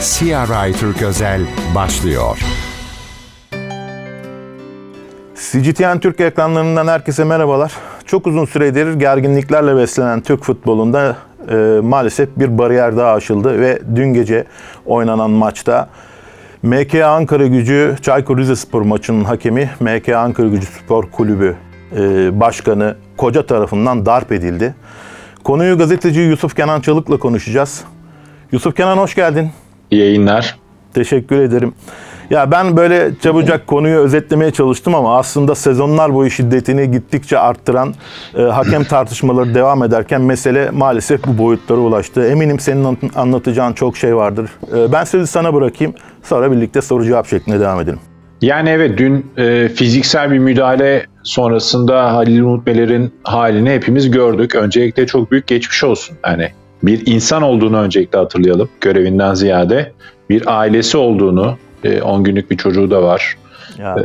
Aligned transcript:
CRI 0.00 0.72
Türk 0.72 1.02
Özel 1.02 1.40
başlıyor. 1.74 2.38
CGTN 5.34 5.98
Türk 5.98 6.20
ekranlarından 6.20 6.88
herkese 6.88 7.24
merhabalar. 7.24 7.72
Çok 8.06 8.26
uzun 8.26 8.44
süredir 8.44 8.94
gerginliklerle 8.94 9.76
beslenen 9.76 10.20
Türk 10.20 10.44
futbolunda 10.44 11.16
e, 11.50 11.54
maalesef 11.82 12.28
bir 12.36 12.58
bariyer 12.58 12.96
daha 12.96 13.12
aşıldı 13.12 13.60
ve 13.60 13.78
dün 13.96 14.14
gece 14.14 14.44
oynanan 14.86 15.30
maçta 15.30 15.88
MK 16.62 16.94
Ankara 16.94 17.46
Gücü 17.46 17.96
Çaykur 18.02 18.38
Rizespor 18.38 18.82
maçının 18.82 19.24
hakemi 19.24 19.70
MK 19.80 20.08
Ankara 20.08 20.48
Gücü 20.48 20.66
Spor 20.66 21.10
Kulübü 21.10 21.56
e, 21.96 22.00
Başkanı 22.40 22.96
Koca 23.16 23.46
tarafından 23.46 24.06
darp 24.06 24.32
edildi. 24.32 24.74
Konuyu 25.44 25.78
gazeteci 25.78 26.20
Yusuf 26.20 26.56
Kenan 26.56 26.80
Çalık'la 26.80 27.18
konuşacağız. 27.18 27.84
Yusuf 28.52 28.76
Kenan 28.76 28.98
hoş 28.98 29.14
geldin. 29.14 29.50
İyi 29.90 30.00
yayınlar. 30.00 30.58
Teşekkür 30.94 31.36
ederim. 31.40 31.74
Ya 32.30 32.50
ben 32.50 32.76
böyle 32.76 33.10
çabucak 33.22 33.66
konuyu 33.66 33.98
özetlemeye 33.98 34.50
çalıştım 34.50 34.94
ama 34.94 35.18
aslında 35.18 35.54
sezonlar 35.54 36.14
boyu 36.14 36.30
şiddetini 36.30 36.90
gittikçe 36.90 37.38
arttıran 37.38 37.94
e, 38.38 38.42
hakem 38.42 38.84
tartışmaları 38.88 39.54
devam 39.54 39.82
ederken 39.82 40.20
mesele 40.20 40.70
maalesef 40.70 41.26
bu 41.26 41.38
boyutlara 41.38 41.78
ulaştı. 41.78 42.26
Eminim 42.26 42.60
senin 42.60 42.84
an- 42.84 42.96
anlatacağın 43.14 43.72
çok 43.72 43.96
şey 43.96 44.16
vardır. 44.16 44.50
E, 44.76 44.92
ben 44.92 45.04
sözü 45.04 45.26
sana 45.26 45.54
bırakayım. 45.54 45.94
Sonra 46.22 46.52
birlikte 46.52 46.82
soru 46.82 47.04
cevap 47.04 47.26
şeklinde 47.26 47.60
devam 47.60 47.80
edelim. 47.80 48.00
Yani 48.40 48.68
evet 48.68 48.98
dün 48.98 49.26
e, 49.36 49.68
fiziksel 49.68 50.30
bir 50.30 50.38
müdahale 50.38 51.06
sonrasında 51.22 52.14
Halil 52.14 52.40
Umutmeler'in 52.40 53.14
halini 53.24 53.70
hepimiz 53.70 54.10
gördük. 54.10 54.54
Öncelikle 54.54 55.06
çok 55.06 55.30
büyük 55.30 55.46
geçmiş 55.46 55.84
olsun. 55.84 56.16
Yani 56.26 56.48
bir 56.82 57.06
insan 57.06 57.42
olduğunu 57.42 57.78
öncelikle 57.78 58.18
hatırlayalım 58.18 58.68
görevinden 58.80 59.34
ziyade. 59.34 59.92
Bir 60.30 60.58
ailesi 60.58 60.96
olduğunu, 60.96 61.56
e, 61.84 62.02
10 62.02 62.24
günlük 62.24 62.50
bir 62.50 62.56
çocuğu 62.56 62.90
da 62.90 63.02
var. 63.02 63.36
Ya, 63.78 63.96
E, 63.98 64.04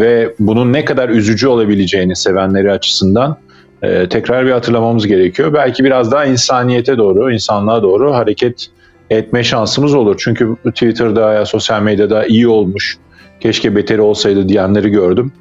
ve 0.00 0.34
bunun 0.38 0.72
ne 0.72 0.84
kadar 0.84 1.08
üzücü 1.08 1.48
olabileceğini 1.48 2.16
sevenleri 2.16 2.72
açısından 2.72 3.36
e, 3.82 4.08
tekrar 4.08 4.46
bir 4.46 4.50
hatırlamamız 4.50 5.06
gerekiyor. 5.06 5.52
Belki 5.52 5.84
biraz 5.84 6.12
daha 6.12 6.24
insaniyete 6.24 6.98
doğru, 6.98 7.32
insanlığa 7.32 7.82
doğru 7.82 8.14
hareket 8.14 8.66
etme 9.10 9.44
şansımız 9.44 9.94
olur. 9.94 10.16
Çünkü 10.18 10.56
Twitter'da 10.66 11.32
ya 11.32 11.46
sosyal 11.46 11.82
medyada 11.82 12.26
iyi 12.26 12.48
olmuş, 12.48 12.98
keşke 13.40 13.76
beteri 13.76 14.00
olsaydı 14.00 14.48
diyenleri 14.48 14.90
gördüm. 14.90 15.32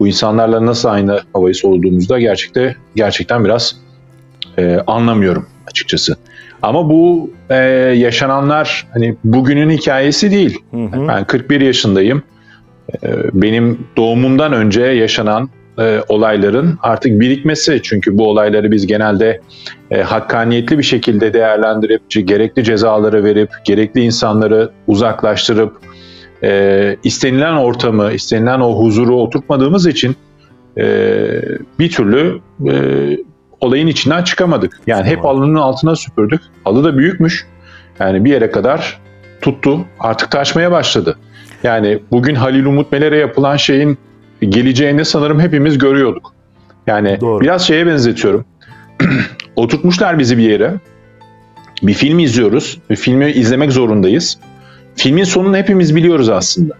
Bu 0.00 0.06
insanlarla 0.06 0.66
nasıl 0.66 0.88
aynı 0.88 1.20
havayı 1.32 1.54
soluduğumuzda 1.54 2.20
gerçekte 2.20 2.76
gerçekten 2.96 3.44
biraz 3.44 3.76
e, 4.58 4.78
anlamıyorum 4.86 5.46
açıkçası. 5.66 6.16
Ama 6.62 6.88
bu 6.88 7.30
e, 7.50 7.56
yaşananlar 7.96 8.86
hani 8.92 9.16
bugünün 9.24 9.70
hikayesi 9.70 10.30
değil. 10.30 10.58
hı 10.70 10.76
hı. 10.76 11.08
Ben 11.08 11.24
41 11.24 11.60
yaşındayım. 11.60 12.22
Ee, 13.04 13.08
Benim 13.32 13.86
doğumumdan 13.96 14.52
önce 14.52 14.82
yaşanan 14.82 15.50
e, 15.78 16.00
olayların 16.08 16.78
artık 16.82 17.20
birikmesi. 17.20 17.80
Çünkü 17.82 18.18
bu 18.18 18.28
olayları 18.28 18.70
biz 18.70 18.86
genelde 18.86 19.40
e, 19.90 20.02
hakkaniyetli 20.02 20.78
bir 20.78 20.82
şekilde 20.82 21.32
değerlendirip, 21.34 22.02
gerekli 22.10 22.64
cezaları 22.64 23.24
verip, 23.24 23.50
gerekli 23.64 24.00
insanları 24.00 24.70
uzaklaştırıp, 24.86 25.78
e, 26.42 26.96
istenilen 27.04 27.54
ortamı, 27.54 28.12
istenilen 28.12 28.60
o 28.60 28.78
huzuru 28.78 29.16
oturtmadığımız 29.16 29.86
için 29.86 30.16
e, 30.78 30.84
bir 31.78 31.90
türlü 31.90 32.40
e, 32.68 32.74
olayın 33.62 33.86
içinden 33.86 34.22
çıkamadık. 34.22 34.80
Yani 34.86 35.06
hep 35.06 35.24
alının 35.24 35.54
altına 35.54 35.96
süpürdük. 35.96 36.40
Halı 36.64 36.84
da 36.84 36.98
büyükmüş. 36.98 37.46
Yani 38.00 38.24
bir 38.24 38.30
yere 38.30 38.50
kadar 38.50 39.00
tuttu. 39.40 39.84
Artık 40.00 40.30
taşmaya 40.30 40.72
başladı. 40.72 41.18
Yani 41.62 41.98
bugün 42.10 42.34
Halil 42.34 42.64
Umut 42.64 42.92
Meler'e 42.92 43.16
yapılan 43.16 43.56
şeyin 43.56 43.98
geleceğini 44.40 45.04
sanırım 45.04 45.40
hepimiz 45.40 45.78
görüyorduk. 45.78 46.32
Yani 46.86 47.18
Doğru. 47.20 47.40
biraz 47.40 47.66
şeye 47.66 47.86
benzetiyorum. 47.86 48.44
Oturtmuşlar 49.56 50.18
bizi 50.18 50.38
bir 50.38 50.50
yere. 50.50 50.74
Bir 51.82 51.94
film 51.94 52.18
izliyoruz. 52.18 52.78
Bir 52.90 52.96
filmi 52.96 53.30
izlemek 53.30 53.72
zorundayız. 53.72 54.38
Filmin 54.96 55.24
sonunu 55.24 55.56
hepimiz 55.56 55.96
biliyoruz 55.96 56.28
aslında. 56.28 56.74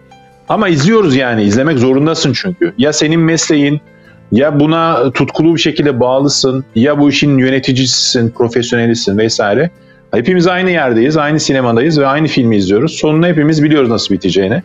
Ama 0.48 0.68
izliyoruz 0.68 1.16
yani 1.16 1.42
izlemek 1.42 1.78
zorundasın 1.78 2.32
çünkü. 2.32 2.74
Ya 2.78 2.92
senin 2.92 3.20
mesleğin 3.20 3.80
ya 4.32 4.60
buna 4.60 5.12
tutkulu 5.12 5.54
bir 5.54 5.60
şekilde 5.60 6.00
bağlısın 6.00 6.64
ya 6.74 6.98
bu 6.98 7.08
işin 7.08 7.38
yöneticisisin, 7.38 8.30
profesyonelisin 8.30 9.18
vesaire. 9.18 9.70
Hepimiz 10.14 10.46
aynı 10.46 10.70
yerdeyiz, 10.70 11.16
aynı 11.16 11.40
sinemadayız 11.40 12.00
ve 12.00 12.06
aynı 12.06 12.26
filmi 12.26 12.56
izliyoruz. 12.56 12.92
Sonunu 12.92 13.26
hepimiz 13.26 13.62
biliyoruz 13.62 13.90
nasıl 13.90 14.14
biteceğini. 14.14 14.62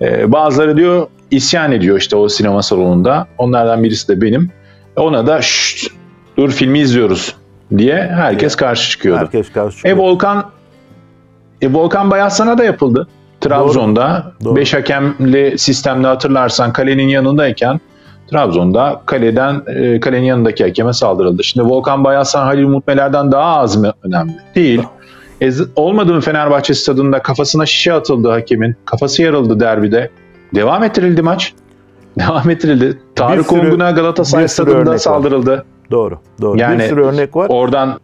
Ee, 0.00 0.32
bazıları 0.32 0.76
diyor 0.76 1.06
isyan 1.30 1.72
ediyor 1.72 1.98
işte 1.98 2.16
o 2.16 2.28
sinema 2.28 2.62
salonunda. 2.62 3.26
Onlardan 3.38 3.84
birisi 3.84 4.08
de 4.08 4.20
benim. 4.20 4.50
Ona 4.96 5.26
da 5.26 5.42
şşt 5.42 5.90
dur 6.36 6.50
filmi 6.50 6.78
izliyoruz 6.78 7.36
diye 7.78 7.94
herkes 8.14 8.56
karşı 8.56 8.90
çıkıyordu. 8.90 9.20
Herkes 9.20 9.52
karşı 9.52 9.76
E 9.76 9.76
çıkıyor. 9.76 9.96
Volkan 9.96 10.50
e, 11.62 11.72
Volkan 11.72 12.10
Bayaslan'a 12.10 12.58
da 12.58 12.64
yapıldı. 12.64 13.08
Trabzon'da 13.40 14.32
Doğru. 14.44 14.56
5 14.56 14.74
hakemli 14.74 15.58
sistemde 15.58 16.06
hatırlarsan 16.06 16.72
kalenin 16.72 17.08
yanındayken 17.08 17.80
Trabzon'da 18.30 19.02
kaleden 19.06 19.62
e, 19.66 20.00
kalenin 20.00 20.24
yanındaki 20.26 20.64
hakeme 20.64 20.92
saldırıldı. 20.92 21.44
Şimdi 21.44 21.68
Volkan 21.68 22.04
Bayaslan 22.04 22.44
Halil 22.44 22.66
Mutmeler'den 22.66 23.32
daha 23.32 23.56
az 23.56 23.76
mı 23.76 23.92
önemli? 24.02 24.32
Değil. 24.54 24.82
E, 25.42 25.50
olmadı 25.76 26.14
mı 26.14 26.20
Fenerbahçe 26.20 26.74
stadında 26.74 27.22
kafasına 27.22 27.66
şişe 27.66 27.92
atıldı 27.92 28.30
hakemin. 28.30 28.76
Kafası 28.84 29.22
yarıldı 29.22 29.60
derbide. 29.60 30.10
Devam 30.54 30.82
ettirildi 30.84 31.22
maç. 31.22 31.52
Devam 32.18 32.50
ettirildi. 32.50 32.98
Tarık 33.14 33.46
sürü- 33.46 33.60
Ongun'a 33.60 33.90
Galatasaray 33.90 34.48
stadında 34.48 34.90
var. 34.90 34.98
saldırıldı. 34.98 35.64
Doğru, 35.90 36.18
doğru. 36.40 36.58
Yani- 36.58 36.78
bir 36.82 36.88
sürü 36.88 37.02
örnek 37.04 37.36
var. 37.36 37.46
Oradan 37.48 38.00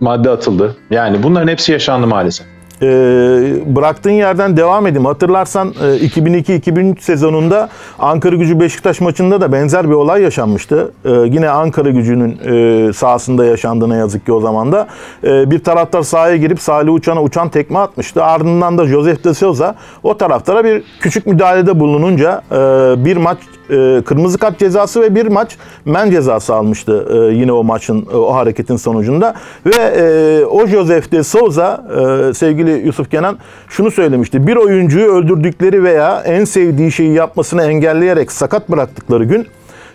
madde 0.00 0.30
atıldı. 0.30 0.76
Yani 0.90 1.22
bunların 1.22 1.48
hepsi 1.48 1.72
yaşandı 1.72 2.06
maalesef. 2.06 2.46
Ee, 2.82 3.76
bıraktığın 3.76 4.10
yerden 4.10 4.56
devam 4.56 4.86
edeyim. 4.86 5.06
Hatırlarsan 5.06 5.68
e, 5.68 6.06
2002-2003 6.06 7.00
sezonunda 7.00 7.68
Ankara 7.98 8.36
Gücü 8.36 8.60
Beşiktaş 8.60 9.00
maçında 9.00 9.40
da 9.40 9.52
benzer 9.52 9.90
bir 9.90 9.94
olay 9.94 10.22
yaşanmıştı. 10.22 10.92
Ee, 11.04 11.10
yine 11.10 11.50
Ankara 11.50 11.90
Gücü'nün 11.90 12.38
e, 12.44 12.92
sahasında 12.92 13.44
yaşandı 13.44 13.88
yazık 13.96 14.26
ki 14.26 14.32
o 14.32 14.40
zaman 14.40 14.72
da. 14.72 14.86
Ee, 15.24 15.50
bir 15.50 15.58
taraftar 15.58 16.02
sahaya 16.02 16.36
girip 16.36 16.60
Salih 16.60 16.92
Uçan'a 16.92 17.22
uçan 17.22 17.48
tekme 17.48 17.78
atmıştı. 17.78 18.24
Ardından 18.24 18.78
da 18.78 18.86
Josef 18.86 19.24
de 19.24 19.34
Souza 19.34 19.74
o 20.02 20.16
taraftara 20.16 20.64
bir 20.64 20.82
küçük 21.00 21.26
müdahalede 21.26 21.80
bulununca 21.80 22.42
e, 22.52 22.56
bir 23.04 23.16
maç 23.16 23.38
e, 23.70 24.02
kırmızı 24.04 24.38
kart 24.38 24.58
cezası 24.58 25.00
ve 25.00 25.14
bir 25.14 25.26
maç 25.26 25.56
men 25.84 26.10
cezası 26.10 26.54
almıştı 26.54 27.06
e, 27.10 27.34
yine 27.34 27.52
o 27.52 27.64
maçın 27.64 28.06
e, 28.12 28.16
o 28.16 28.34
hareketin 28.34 28.76
sonucunda 28.76 29.34
ve 29.66 29.76
e, 29.76 30.44
o 30.44 30.66
Josef 30.66 31.12
de 31.12 31.22
Souza 31.22 31.84
e, 32.30 32.34
sevgili 32.34 32.70
Yusuf 32.70 33.10
Kenan 33.10 33.38
şunu 33.68 33.90
söylemişti. 33.90 34.46
Bir 34.46 34.56
oyuncuyu 34.56 35.06
öldürdükleri 35.12 35.84
veya 35.84 36.22
en 36.26 36.44
sevdiği 36.44 36.92
şeyi 36.92 37.12
yapmasını 37.12 37.62
engelleyerek 37.62 38.32
sakat 38.32 38.68
bıraktıkları 38.68 39.24
gün 39.24 39.46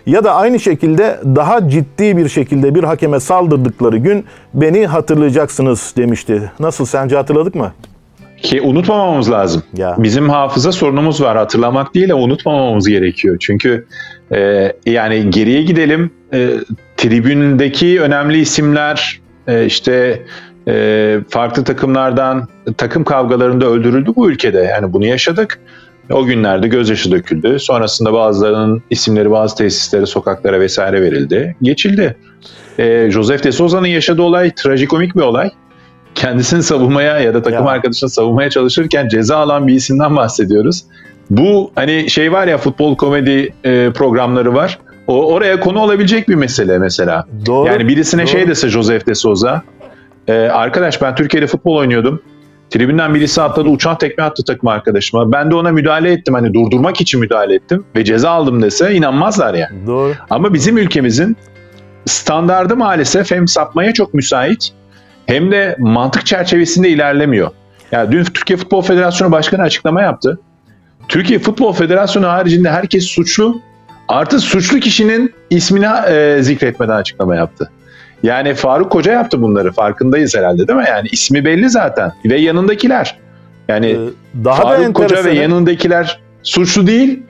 ya 0.06 0.24
da 0.24 0.34
aynı 0.34 0.60
şekilde 0.60 1.20
daha 1.24 1.68
ciddi 1.68 2.16
bir 2.16 2.28
şekilde 2.28 2.74
bir 2.74 2.84
hakeme 2.84 3.20
saldırdıkları 3.20 3.96
gün 3.96 4.24
beni 4.54 4.86
hatırlayacaksınız 4.86 5.94
demişti. 5.96 6.52
Nasıl 6.60 6.84
sence 6.86 7.16
hatırladık 7.16 7.54
mı? 7.54 7.72
Ki 8.44 8.60
unutmamamız 8.60 9.30
lazım. 9.30 9.62
Ya. 9.76 9.96
Bizim 9.98 10.28
hafıza 10.28 10.72
sorunumuz 10.72 11.22
var. 11.22 11.36
Hatırlamak 11.36 11.94
değil 11.94 12.08
de 12.08 12.14
unutmamamız 12.14 12.88
gerekiyor. 12.88 13.36
Çünkü 13.40 13.86
e, 14.32 14.72
yani 14.86 15.30
geriye 15.30 15.62
gidelim. 15.62 16.10
E, 16.32 16.50
tribündeki 16.96 18.00
önemli 18.00 18.38
isimler 18.38 19.20
e, 19.46 19.66
işte 19.66 20.22
e, 20.68 21.18
farklı 21.28 21.64
takımlardan 21.64 22.48
takım 22.76 23.04
kavgalarında 23.04 23.66
öldürüldü 23.66 24.12
bu 24.16 24.30
ülkede. 24.30 24.58
Yani 24.58 24.92
bunu 24.92 25.06
yaşadık. 25.06 25.60
O 26.10 26.24
günlerde 26.24 26.68
gözyaşı 26.68 27.10
döküldü. 27.10 27.58
Sonrasında 27.58 28.12
bazılarının 28.12 28.82
isimleri 28.90 29.30
bazı 29.30 29.56
tesislere, 29.56 30.06
sokaklara 30.06 30.60
vesaire 30.60 31.02
verildi. 31.02 31.56
Geçildi. 31.62 32.16
E, 32.78 33.10
Joseph 33.10 33.44
de 33.44 33.52
Souza'nın 33.52 33.86
yaşadığı 33.86 34.22
olay 34.22 34.54
trajikomik 34.54 35.16
bir 35.16 35.22
olay 35.22 35.50
kendisini 36.14 36.62
savunmaya 36.62 37.20
ya 37.20 37.34
da 37.34 37.42
takım 37.42 37.66
Ya. 37.66 37.72
arkadaşını 37.72 38.10
savunmaya 38.10 38.50
çalışırken 38.50 39.08
ceza 39.08 39.36
alan 39.36 39.66
bir 39.66 39.74
isimden 39.74 40.16
bahsediyoruz. 40.16 40.84
Bu 41.30 41.70
hani 41.74 42.10
şey 42.10 42.32
var 42.32 42.46
ya 42.46 42.58
futbol 42.58 42.96
komedi 42.96 43.54
e, 43.64 43.90
programları 43.94 44.54
var. 44.54 44.78
O 45.06 45.32
oraya 45.34 45.60
konu 45.60 45.78
olabilecek 45.80 46.28
bir 46.28 46.34
mesele 46.34 46.78
mesela. 46.78 47.24
Doğru. 47.46 47.68
Yani 47.68 47.88
birisine 47.88 48.22
doğru. 48.22 48.28
şey 48.30 48.48
dese 48.48 48.68
Joseph 48.68 49.06
de 49.06 49.14
Souza, 49.14 49.62
e, 50.28 50.32
arkadaş 50.34 51.02
ben 51.02 51.14
Türkiye'de 51.14 51.46
futbol 51.46 51.76
oynuyordum. 51.76 52.22
Tribünden 52.70 53.14
birisi 53.14 53.42
atladı 53.42 53.68
uçan 53.68 53.98
tekme 53.98 54.24
attı 54.24 54.42
takım 54.46 54.68
arkadaşıma. 54.68 55.32
Ben 55.32 55.50
de 55.50 55.54
ona 55.54 55.72
müdahale 55.72 56.12
ettim 56.12 56.34
hani 56.34 56.54
durdurmak 56.54 57.00
için 57.00 57.20
müdahale 57.20 57.54
ettim 57.54 57.84
ve 57.96 58.04
ceza 58.04 58.30
aldım 58.30 58.62
dese 58.62 58.94
inanmazlar 58.94 59.54
yani. 59.54 59.86
Doğru. 59.86 60.12
Ama 60.30 60.54
bizim 60.54 60.78
ülkemizin 60.78 61.36
standardı 62.06 62.76
maalesef 62.76 63.30
hem 63.30 63.48
sapmaya 63.48 63.92
çok 63.92 64.14
müsait 64.14 64.72
hem 65.26 65.50
de 65.52 65.76
mantık 65.78 66.26
çerçevesinde 66.26 66.88
ilerlemiyor. 66.88 67.50
Ya 67.92 68.12
dün 68.12 68.24
Türkiye 68.24 68.56
Futbol 68.56 68.82
Federasyonu 68.82 69.32
Başkanı 69.32 69.62
açıklama 69.62 70.02
yaptı. 70.02 70.38
Türkiye 71.08 71.38
Futbol 71.38 71.72
Federasyonu 71.72 72.28
haricinde 72.28 72.70
herkes 72.70 73.04
suçlu. 73.04 73.60
Artı 74.08 74.40
suçlu 74.40 74.80
kişinin 74.80 75.34
ismini 75.50 75.86
e, 76.08 76.38
zikretmeden 76.42 76.96
açıklama 76.96 77.36
yaptı. 77.36 77.70
Yani 78.22 78.54
Faruk 78.54 78.92
Koca 78.92 79.12
yaptı 79.12 79.42
bunları. 79.42 79.72
Farkındayız 79.72 80.36
herhalde 80.36 80.68
değil 80.68 80.78
mi? 80.78 80.84
Yani 80.88 81.08
ismi 81.12 81.44
belli 81.44 81.70
zaten. 81.70 82.12
Ve 82.24 82.40
yanındakiler. 82.40 83.18
Yani 83.68 83.86
Ee, 83.86 83.98
daha 84.44 84.62
da 84.62 84.62
Faruk 84.62 84.94
Koca 84.94 85.24
ve 85.24 85.34
yanındakiler 85.34 86.20
suçlu 86.42 86.86
değil. 86.86 87.22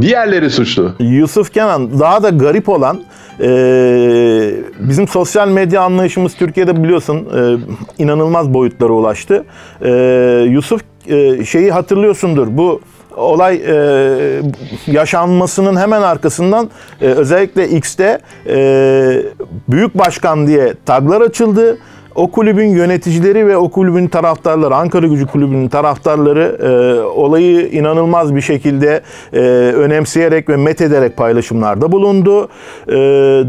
Diğerleri 0.00 0.50
suçlu. 0.50 0.94
Yusuf 0.98 1.52
Kenan 1.52 2.00
daha 2.00 2.22
da 2.22 2.28
garip 2.28 2.68
olan 2.68 3.02
e, 3.40 3.48
bizim 4.78 5.08
sosyal 5.08 5.48
medya 5.48 5.82
anlayışımız 5.82 6.34
Türkiye'de 6.34 6.82
biliyorsun 6.84 7.16
e, 7.16 8.02
inanılmaz 8.02 8.54
boyutlara 8.54 8.92
ulaştı. 8.92 9.44
E, 9.82 9.90
Yusuf 10.48 10.80
e, 11.08 11.44
şeyi 11.44 11.70
hatırlıyorsundur 11.70 12.46
bu 12.50 12.80
olay 13.16 13.62
e, 13.66 14.42
yaşanmasının 14.86 15.76
hemen 15.76 16.02
arkasından 16.02 16.70
e, 17.00 17.06
özellikle 17.06 17.68
X'te 17.68 18.18
e, 18.46 18.56
büyük 19.68 19.98
başkan 19.98 20.46
diye 20.46 20.74
taglar 20.86 21.20
açıldı. 21.20 21.78
O 22.14 22.30
kulübün 22.30 22.68
yöneticileri 22.68 23.46
ve 23.46 23.56
o 23.56 23.70
kulübün 23.70 24.08
taraftarları, 24.08 24.74
Ankara 24.74 25.06
Gücü 25.06 25.26
Kulübü'nün 25.26 25.68
taraftarları 25.68 26.58
e, 26.62 27.00
olayı 27.00 27.68
inanılmaz 27.68 28.34
bir 28.34 28.40
şekilde 28.40 29.00
e, 29.32 29.38
önemseyerek 29.72 30.48
ve 30.48 30.56
met 30.56 30.80
ederek 30.80 31.16
paylaşımlarda 31.16 31.92
bulundu. 31.92 32.48
E, 32.88 32.92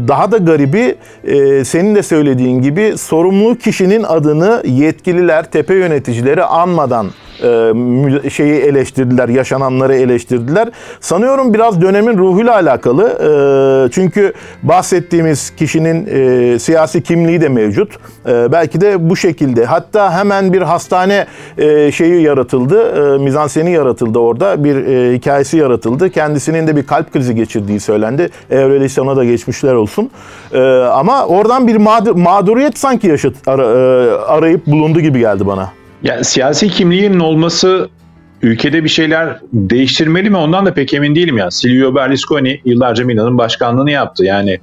daha 0.08 0.32
da 0.32 0.36
garibi 0.36 0.94
e, 1.24 1.64
senin 1.64 1.94
de 1.94 2.02
söylediğin 2.02 2.62
gibi 2.62 2.98
sorumlu 2.98 3.58
kişinin 3.58 4.02
adını 4.02 4.62
yetkililer, 4.66 5.50
tepe 5.50 5.74
yöneticileri 5.74 6.44
anmadan 6.44 7.06
e, 7.42 8.30
şeyi 8.30 8.54
eleştirdiler, 8.60 9.28
yaşananları 9.28 9.94
eleştirdiler. 9.94 10.68
Sanıyorum 11.00 11.54
biraz 11.54 11.80
dönemin 11.82 12.18
ruhuyla 12.18 12.54
alakalı. 12.54 13.04
E, 13.08 13.92
çünkü 13.92 14.32
bahsettiğimiz 14.62 15.50
kişinin 15.56 16.06
e, 16.10 16.58
siyasi 16.58 17.02
kimliği 17.02 17.40
de 17.40 17.48
mevcut. 17.48 17.92
E, 18.26 18.52
belki 18.52 18.80
de 18.80 19.10
bu 19.10 19.16
şekilde. 19.16 19.64
Hatta 19.64 20.18
hemen 20.18 20.52
bir 20.52 20.62
hastane 20.62 21.26
e, 21.58 21.92
şeyi 21.92 22.22
yaratıldı, 22.22 23.14
e, 23.14 23.18
mizanseni 23.18 23.70
yaratıldı 23.70 24.18
orada. 24.18 24.64
Bir 24.64 24.76
e, 24.76 25.14
hikayesi 25.14 25.56
yaratıldı. 25.56 26.10
Kendisinin 26.10 26.66
de 26.66 26.76
bir 26.76 26.86
kalp 26.86 27.12
krizi 27.12 27.34
geçirdiği 27.34 27.80
söylendi. 27.80 28.28
Eğer 28.50 29.00
ona 29.00 29.16
da 29.16 29.24
geçmişler 29.24 29.72
olsun. 29.72 30.10
E, 30.52 30.60
ama 30.78 31.26
oradan 31.26 31.68
bir 31.68 31.76
mağdur- 31.76 32.22
mağduriyet 32.22 32.78
sanki 32.78 33.06
yaşat, 33.06 33.34
ara- 33.46 33.62
e, 33.62 34.10
arayıp 34.16 34.66
bulundu 34.66 35.00
gibi 35.00 35.18
geldi 35.18 35.46
bana. 35.46 35.83
Ya 36.04 36.24
siyasi 36.24 36.68
kimliğinin 36.68 37.20
olması 37.20 37.88
ülkede 38.42 38.84
bir 38.84 38.88
şeyler 38.88 39.38
değiştirmeli 39.52 40.30
mi? 40.30 40.36
Ondan 40.36 40.66
da 40.66 40.74
pek 40.74 40.94
emin 40.94 41.14
değilim 41.14 41.38
ya. 41.38 41.50
Silvio 41.50 41.94
Berlusconi 41.94 42.60
yıllarca 42.64 43.04
Milan'ın 43.04 43.38
başkanlığını 43.38 43.90
yaptı. 43.90 44.24
Yani 44.24 44.58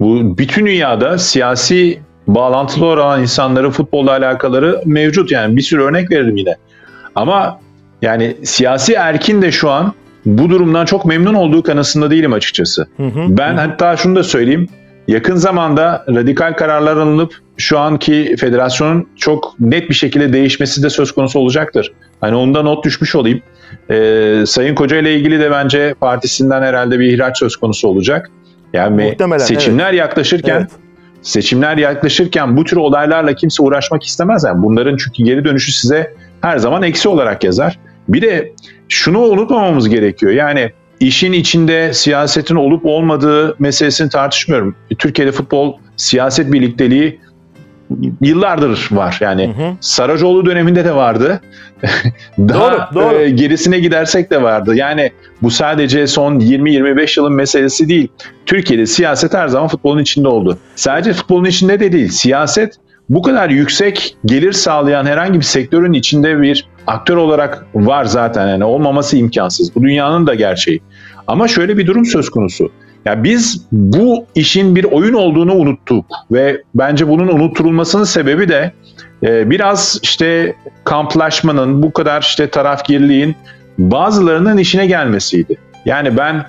bu 0.00 0.38
bütün 0.38 0.66
dünyada 0.66 1.18
siyasi 1.18 2.00
bağlantılı 2.26 2.86
olan 2.86 3.22
insanların 3.22 3.70
futbolla 3.70 4.10
alakaları 4.10 4.82
mevcut. 4.84 5.32
Yani 5.32 5.56
bir 5.56 5.62
sürü 5.62 5.82
örnek 5.82 6.10
veririm 6.10 6.36
yine. 6.36 6.56
Ama 7.14 7.60
yani 8.02 8.36
siyasi 8.44 8.92
erkin 8.92 9.42
de 9.42 9.52
şu 9.52 9.70
an 9.70 9.92
bu 10.26 10.50
durumdan 10.50 10.84
çok 10.84 11.04
memnun 11.04 11.34
olduğu 11.34 11.62
kanısında 11.62 12.10
değilim 12.10 12.32
açıkçası. 12.32 12.86
Ben 13.28 13.56
hatta 13.56 13.96
şunu 13.96 14.16
da 14.16 14.22
söyleyeyim. 14.22 14.68
Yakın 15.08 15.36
zamanda 15.36 16.04
radikal 16.08 16.52
kararlar 16.52 16.96
alınıp 16.96 17.34
şu 17.56 17.78
anki 17.78 18.36
federasyonun 18.38 19.08
çok 19.16 19.60
net 19.60 19.88
bir 19.88 19.94
şekilde 19.94 20.32
değişmesi 20.32 20.82
de 20.82 20.90
söz 20.90 21.12
konusu 21.12 21.38
olacaktır. 21.38 21.92
Hani 22.20 22.36
onda 22.36 22.62
not 22.62 22.84
düşmüş 22.84 23.14
olayım. 23.14 23.40
Ee, 23.90 24.42
Sayın 24.46 24.74
Koca 24.74 24.96
ile 24.96 25.14
ilgili 25.14 25.40
de 25.40 25.50
bence 25.50 25.94
partisinden 26.00 26.62
herhalde 26.62 26.98
bir 26.98 27.12
ihraç 27.12 27.38
söz 27.38 27.56
konusu 27.56 27.88
olacak. 27.88 28.30
Yani 28.72 29.04
Muhtemelen, 29.04 29.44
seçimler 29.44 29.92
yaklaşırken 29.92 30.56
Evet. 30.60 30.70
seçimler 31.22 31.76
yaklaşırken 31.76 32.56
bu 32.56 32.64
tür 32.64 32.76
olaylarla 32.76 33.34
kimse 33.34 33.62
uğraşmak 33.62 34.02
istemez. 34.02 34.44
Yani 34.44 34.62
bunların 34.62 34.96
çünkü 34.96 35.22
geri 35.22 35.44
dönüşü 35.44 35.72
size 35.72 36.14
her 36.40 36.58
zaman 36.58 36.82
eksi 36.82 37.08
olarak 37.08 37.44
yazar. 37.44 37.78
Bir 38.08 38.22
de 38.22 38.52
şunu 38.88 39.18
unutmamamız 39.18 39.88
gerekiyor. 39.88 40.32
Yani 40.32 40.72
işin 41.00 41.32
içinde 41.32 41.94
siyasetin 41.94 42.56
olup 42.56 42.86
olmadığı 42.86 43.56
meselesini 43.58 44.10
tartışmıyorum. 44.10 44.76
Türkiye'de 44.98 45.32
futbol 45.32 45.74
siyaset 45.96 46.52
birlikteliği 46.52 47.20
yıllardır 48.20 48.88
var. 48.90 49.18
Yani 49.20 49.46
Hı 49.46 49.62
hı. 49.62 49.72
Saracoğlu 49.80 50.46
döneminde 50.46 50.84
de 50.84 50.94
vardı. 50.94 51.40
Daha 52.38 52.72
Doğru, 52.72 52.80
doğru. 52.94 53.14
e, 53.14 53.30
gerisine 53.30 53.78
gidersek 53.78 54.30
de 54.30 54.42
vardı. 54.42 54.74
Yani 54.74 55.10
bu 55.42 55.50
sadece 55.50 56.06
son 56.06 56.40
20-25 56.40 57.20
yılın 57.20 57.32
meselesi 57.32 57.88
değil. 57.88 58.08
Türkiye'de 58.46 58.86
siyaset 58.86 59.34
her 59.34 59.48
zaman 59.48 59.68
futbolun 59.68 60.02
içinde 60.02 60.28
oldu. 60.28 60.58
Sadece 60.76 61.12
futbolun 61.12 61.44
içinde 61.44 61.80
de 61.80 61.92
değil. 61.92 62.08
Siyaset 62.08 62.74
bu 63.08 63.22
kadar 63.22 63.50
yüksek 63.50 64.16
gelir 64.24 64.52
sağlayan 64.52 65.06
herhangi 65.06 65.38
bir 65.38 65.44
sektörün 65.44 65.92
içinde 65.92 66.40
bir 66.42 66.68
aktör 66.86 67.16
olarak 67.16 67.66
var 67.74 68.04
zaten. 68.04 68.48
Yani 68.48 68.64
olmaması 68.64 69.16
imkansız. 69.16 69.74
Bu 69.74 69.82
dünyanın 69.82 70.26
da 70.26 70.34
gerçeği. 70.34 70.80
Ama 71.26 71.48
şöyle 71.48 71.78
bir 71.78 71.86
durum 71.86 72.06
söz 72.06 72.30
konusu. 72.30 72.70
Ya 73.04 73.24
biz 73.24 73.66
bu 73.72 74.26
işin 74.34 74.76
bir 74.76 74.84
oyun 74.84 75.14
olduğunu 75.14 75.54
unuttuk 75.54 76.06
ve 76.32 76.62
bence 76.74 77.08
bunun 77.08 77.28
unutturulmasının 77.28 78.04
sebebi 78.04 78.48
de 78.48 78.72
e, 79.22 79.50
biraz 79.50 79.98
işte 80.02 80.54
kamplaşmanın, 80.84 81.82
bu 81.82 81.92
kadar 81.92 82.22
işte 82.22 82.50
tarafgirliğin 82.50 83.36
bazılarının 83.78 84.58
işine 84.58 84.86
gelmesiydi. 84.86 85.56
Yani 85.84 86.16
ben 86.16 86.44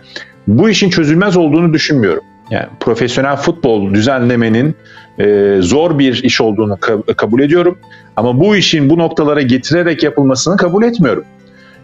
bu 0.48 0.70
işin 0.70 0.90
çözülmez 0.90 1.38
olduğunu 1.38 1.74
düşünmüyorum. 1.74 2.24
Yani 2.52 2.68
profesyonel 2.80 3.36
futbol 3.36 3.94
düzenlemenin 3.94 4.76
e, 5.20 5.58
zor 5.60 6.00
bir 6.00 6.24
iş 6.24 6.42
olduğunu 6.42 6.74
ka- 6.74 7.14
kabul 7.14 7.42
ediyorum. 7.42 7.78
Ama 8.16 8.40
bu 8.40 8.56
işin 8.56 8.90
bu 8.90 8.98
noktalara 8.98 9.42
getirerek 9.42 10.04
yapılmasını 10.04 10.58
kabul 10.58 10.84
etmiyorum. 10.84 11.24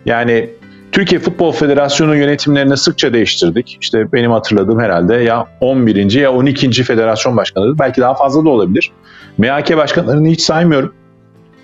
Yani 0.05 0.49
Türkiye 0.91 1.21
Futbol 1.21 1.51
Federasyonu 1.51 2.15
yönetimlerini 2.15 2.77
sıkça 2.77 3.13
değiştirdik. 3.13 3.77
İşte 3.81 4.11
benim 4.13 4.31
hatırladığım 4.31 4.79
herhalde 4.79 5.15
ya 5.15 5.47
11. 5.59 6.11
ya 6.11 6.33
12. 6.33 6.83
federasyon 6.83 7.37
başkanı. 7.37 7.79
Belki 7.79 8.01
daha 8.01 8.13
fazla 8.13 8.45
da 8.45 8.49
olabilir. 8.49 8.91
MHK 9.37 9.77
başkanlarını 9.77 10.27
hiç 10.27 10.41
saymıyorum. 10.41 10.93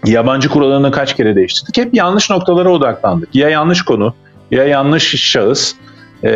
Yabancı 0.05 0.49
kurallarını 0.49 0.91
kaç 0.91 1.15
kere 1.15 1.35
değiştirdik. 1.35 1.77
Hep 1.77 1.93
yanlış 1.93 2.29
noktalara 2.29 2.69
odaklandık. 2.69 3.35
Ya 3.35 3.49
yanlış 3.49 3.81
konu, 3.81 4.13
ya 4.51 4.65
yanlış 4.65 5.15
şahıs 5.31 5.73
e, 6.23 6.29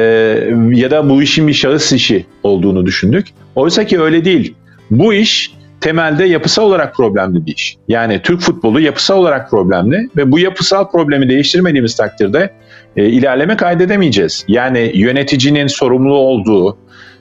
ya 0.72 0.92
da 0.92 1.10
bu 1.10 1.22
işin 1.22 1.48
bir 1.48 1.54
şahıs 1.54 1.92
işi 1.92 2.26
olduğunu 2.44 2.86
düşündük. 2.86 3.28
Oysa 3.56 3.86
ki 3.86 4.02
öyle 4.02 4.26
değil. 4.26 4.56
Bu 4.92 5.14
iş 5.14 5.56
temelde 5.82 6.26
yapısal 6.26 6.64
olarak 6.64 6.96
problemli 6.96 7.46
bir 7.46 7.56
iş. 7.56 7.78
Yani 7.88 8.22
Türk 8.24 8.42
futbolu 8.42 8.80
yapısal 8.80 9.18
olarak 9.18 9.50
problemli 9.50 10.10
ve 10.18 10.32
bu 10.32 10.40
yapısal 10.40 10.92
problemi 10.92 11.30
değiştirmediğimiz 11.30 11.96
takdirde 11.96 12.54
e, 12.98 13.06
ilerleme 13.06 13.58
kaydedemeyeceğiz. 13.58 14.46
Yani 14.48 14.92
yöneticinin 14.94 15.68
sorumlu 15.68 16.14
olduğu, 16.14 16.78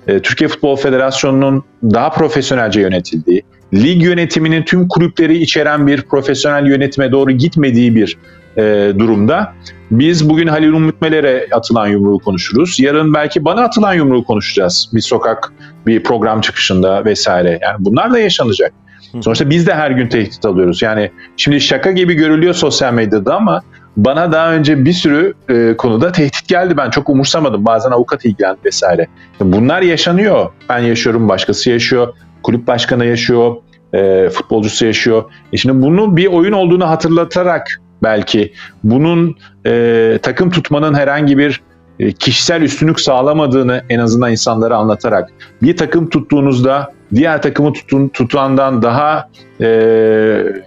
e, 0.06 0.21
Türkiye 0.21 0.49
Futbol 0.49 0.76
Federasyonu'nun 0.76 1.64
daha 1.83 2.11
profesyonelce 2.11 2.80
yönetildiği, 2.80 3.42
lig 3.75 4.02
yönetiminin 4.02 4.62
tüm 4.62 4.88
kulüpleri 4.88 5.38
içeren 5.38 5.87
bir 5.87 6.02
profesyonel 6.02 6.66
yönetime 6.66 7.12
doğru 7.12 7.30
gitmediği 7.30 7.94
bir 7.94 8.18
e, 8.56 8.92
durumda 8.99 9.54
biz 9.91 10.31
bugün 10.31 10.47
Halil 10.47 10.73
Umut 10.73 11.03
Meler'e 11.03 11.49
atılan 11.53 11.87
yumruğu 11.87 12.19
konuşuruz. 12.19 12.81
Yarın 12.81 13.14
belki 13.14 13.45
bana 13.45 13.62
atılan 13.62 13.95
yumruğu 13.95 14.25
konuşacağız. 14.25 14.91
Bir 14.93 15.00
sokak, 15.00 15.53
bir 15.87 16.03
program 16.03 16.41
çıkışında 16.41 17.05
vesaire. 17.05 17.59
Yani 17.62 17.76
bunlar 17.79 18.12
da 18.12 18.19
yaşanacak. 18.19 18.73
Sonuçta 19.21 19.50
biz 19.50 19.67
de 19.67 19.75
her 19.75 19.91
gün 19.91 20.09
tehdit 20.09 20.45
alıyoruz. 20.45 20.83
Yani 20.83 21.11
şimdi 21.37 21.61
şaka 21.61 21.91
gibi 21.91 22.14
görülüyor 22.14 22.55
sosyal 22.55 22.93
medyada 22.93 23.37
ama 23.37 23.62
bana 23.97 24.33
daha 24.33 24.53
önce 24.53 24.85
bir 24.85 24.93
sürü 24.93 25.35
e, 25.49 25.76
konuda 25.76 26.12
tehdit 26.12 26.49
geldi. 26.49 26.76
Ben 26.76 26.91
çok 26.91 27.09
umursamadım. 27.09 27.64
Bazen 27.64 27.91
avukat 27.91 28.25
ilgilendi 28.25 28.59
vesaire. 28.64 29.07
Bunlar 29.41 29.83
yaşanıyor. 29.83 30.50
Ben 30.69 30.79
yaşıyorum, 30.79 31.29
başkası 31.29 31.71
yaşıyor. 31.71 32.14
Kulüp 32.43 32.67
başkanı 32.67 33.05
yaşıyor, 33.05 33.57
e, 33.93 34.29
futbolcusu 34.29 34.87
yaşıyor. 34.87 35.25
E 35.53 35.57
şimdi 35.57 35.83
bunun 35.83 36.17
bir 36.17 36.26
oyun 36.26 36.53
olduğunu 36.53 36.88
hatırlatarak 36.88 37.81
belki 38.05 38.53
bunun 38.85 39.37
e, 39.67 40.19
takım 40.23 40.51
tutmanın 40.51 40.95
herhangi 40.95 41.39
bir 41.39 41.63
e, 41.99 42.13
kişisel 42.13 42.63
üstünlük 42.63 43.01
sağlamadığını 43.01 43.83
en 43.89 43.99
azından 43.99 44.31
insanlara 44.31 44.77
anlatarak 44.77 45.31
bir 45.63 45.77
takım 45.77 46.09
tuttuğunuzda 46.09 46.93
diğer 47.15 47.43
takımı 47.43 47.73
tutun, 47.73 48.09
tutandan 48.09 48.83
daha 48.83 49.29
e, 49.61 49.67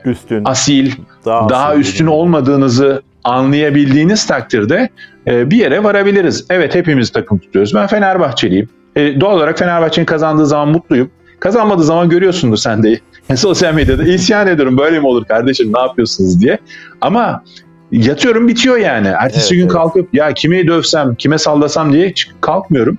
Üstün. 0.06 0.42
asil, 0.46 0.92
daha, 1.26 1.50
daha 1.50 1.68
asil 1.68 1.80
üstün 1.80 2.06
olmadığınızı 2.08 3.02
anlayabildiğiniz 3.24 4.28
takdirde 4.28 4.90
e, 5.28 5.52
bir 5.52 5.58
yere 5.58 5.84
varabiliriz. 5.84 6.46
Evet 6.50 6.76
hepimiz 6.76 7.12
takım 7.12 7.40
tutuyoruz. 7.40 7.74
Ben 7.76 7.88
Fenerbahçeliyim. 7.88 8.70
E, 8.96 9.22
doğal 9.22 9.36
olarak 9.36 9.60
Fenerbahçe'nin 9.60 10.06
kazandığı 10.06 10.46
zaman 10.46 10.70
mutluyum. 10.70 11.12
Kazanmadığı 11.40 11.84
zaman 11.84 12.10
görüyorsundur 12.10 12.58
sen 12.58 12.84
de 12.84 13.00
sosyal 13.36 13.74
medyada 13.74 14.04
isyan 14.04 14.48
ediyorum 14.48 14.78
böyle 14.78 15.00
mi 15.00 15.08
olur 15.08 15.26
kardeşim 15.26 15.74
ne 15.74 15.80
yapıyorsunuz 15.80 16.42
diye. 16.42 16.58
Ama 17.02 17.44
yatıyorum 17.92 18.48
bitiyor 18.48 18.78
yani. 18.78 19.08
Ertesi 19.08 19.40
Evet, 19.40 19.50
gün 19.50 19.62
evet. 19.62 19.72
kalkıp 19.72 20.14
ya 20.14 20.34
kimi 20.34 20.68
dövsem, 20.68 21.16
kime 21.16 21.38
sallasam 21.38 21.94
diye 21.94 22.14
kalkmıyorum. 22.42 22.98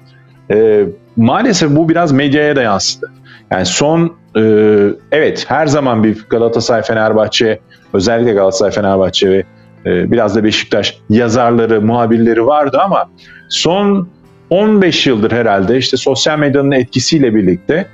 Ee, 0.51 0.85
maalesef 1.17 1.71
bu 1.71 1.89
biraz 1.89 2.13
medyaya 2.13 2.57
da 2.57 2.63
yansıdı. 2.63 3.13
Yani 3.51 3.67
son 3.67 4.17
e, 4.37 4.43
evet 5.13 5.45
her 5.49 5.67
zaman 5.67 6.05
bir 6.05 6.25
Galatasaray 6.31 6.83
Fenerbahçe 6.83 7.61
özellikle 7.93 8.33
Galatasaray 8.33 8.73
Fenerbahçe 8.73 9.31
ve 9.31 9.45
e, 9.87 10.13
biraz 10.13 10.37
da 10.37 10.45
Beşiktaş 10.45 10.99
yazarları, 11.11 11.81
muhabirleri 11.81 12.47
vardı 12.47 12.79
ama 12.85 13.11
son 13.49 14.09
15 14.51 15.07
yıldır 15.07 15.33
herhalde 15.33 15.79
işte 15.79 15.97
sosyal 15.97 16.39
medyanın 16.39 16.71
etkisiyle 16.71 17.35
birlikte 17.35 17.87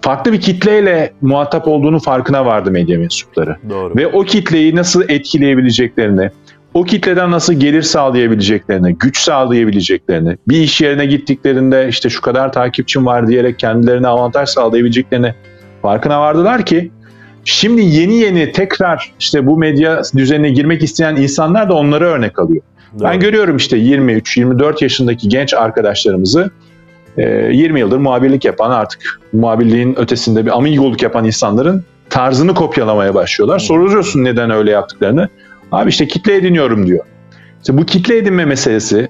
farklı 0.00 0.32
bir 0.32 0.40
kitleyle 0.40 1.12
muhatap 1.20 1.68
olduğunu 1.68 2.00
farkına 2.00 2.46
vardı 2.46 2.70
medya 2.70 2.98
mensupları. 2.98 3.56
Doğru. 3.70 3.96
Ve 3.96 4.06
o 4.06 4.24
kitleyi 4.24 4.76
nasıl 4.76 5.02
etkileyebileceklerini, 5.08 6.30
o 6.74 6.84
kitleden 6.84 7.30
nasıl 7.30 7.52
gelir 7.52 7.82
sağlayabileceklerini, 7.82 8.94
güç 8.94 9.18
sağlayabileceklerini, 9.18 10.36
bir 10.48 10.60
iş 10.60 10.80
yerine 10.80 11.06
gittiklerinde 11.06 11.88
işte 11.88 12.10
şu 12.10 12.20
kadar 12.20 12.52
takipçim 12.52 13.06
var 13.06 13.28
diyerek 13.28 13.58
kendilerine 13.58 14.08
avantaj 14.08 14.48
sağlayabileceklerini 14.48 15.34
farkına 15.82 16.20
vardılar 16.20 16.66
ki 16.66 16.90
şimdi 17.44 17.82
yeni 17.82 18.14
yeni 18.14 18.52
tekrar 18.52 19.12
işte 19.20 19.46
bu 19.46 19.58
medya 19.58 20.02
düzenine 20.16 20.50
girmek 20.50 20.82
isteyen 20.82 21.16
insanlar 21.16 21.68
da 21.68 21.74
onlara 21.74 22.04
örnek 22.04 22.38
alıyor. 22.38 22.62
Ben 22.92 23.14
Doğru. 23.14 23.20
görüyorum 23.20 23.56
işte 23.56 23.76
23-24 23.78 24.84
yaşındaki 24.84 25.28
genç 25.28 25.54
arkadaşlarımızı 25.54 26.50
20 27.16 27.80
yıldır 27.80 27.98
muhabirlik 27.98 28.44
yapan 28.44 28.70
artık 28.70 29.20
muhabirliğin 29.32 29.98
ötesinde 29.98 30.46
bir 30.46 30.56
amigoluk 30.56 31.02
yapan 31.02 31.24
insanların 31.24 31.84
tarzını 32.10 32.54
kopyalamaya 32.54 33.14
başlıyorlar. 33.14 33.58
Soruyorsun 33.58 34.24
neden 34.24 34.50
öyle 34.50 34.70
yaptıklarını. 34.70 35.28
Abi 35.72 35.88
işte 35.90 36.06
kitle 36.08 36.34
ediniyorum 36.34 36.86
diyor. 36.86 37.04
İşte 37.60 37.78
bu 37.78 37.86
kitle 37.86 38.16
edinme 38.16 38.44
meselesi, 38.44 39.08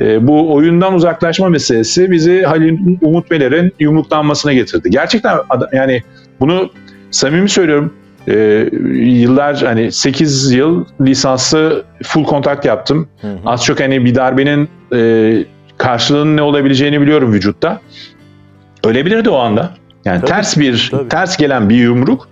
e, 0.00 0.26
bu 0.28 0.54
oyundan 0.54 0.94
uzaklaşma 0.94 1.48
meselesi 1.48 2.10
bizi 2.10 2.42
Halil 2.42 2.78
Umut 3.00 3.30
Meler'in 3.30 3.72
yumruklanmasına 3.80 4.52
getirdi. 4.52 4.90
Gerçekten 4.90 5.38
ada- 5.50 5.68
yani 5.72 6.02
bunu 6.40 6.70
samimi 7.10 7.48
söylüyorum. 7.48 7.94
E, 8.28 8.68
yıllar 8.94 9.62
hani 9.62 9.92
8 9.92 10.52
yıl 10.52 10.84
lisanslı 11.00 11.84
full 12.04 12.24
kontakt 12.24 12.66
yaptım. 12.66 13.08
Hı 13.20 13.26
hı. 13.26 13.36
Az 13.46 13.64
çok 13.64 13.80
hani 13.80 14.04
bir 14.04 14.14
darbenin 14.14 14.68
e, 14.94 14.98
karşılığının 15.78 16.36
ne 16.36 16.42
olabileceğini 16.42 17.00
biliyorum 17.00 17.32
vücutta. 17.32 17.80
Ölebilirdi 18.84 19.30
o 19.30 19.36
anda. 19.36 19.70
Yani 20.04 20.20
Tabii, 20.20 20.30
ters 20.30 20.58
bir 20.58 20.88
tabii. 20.90 21.08
ters 21.08 21.36
gelen 21.36 21.68
bir 21.68 21.76
yumruk 21.76 22.28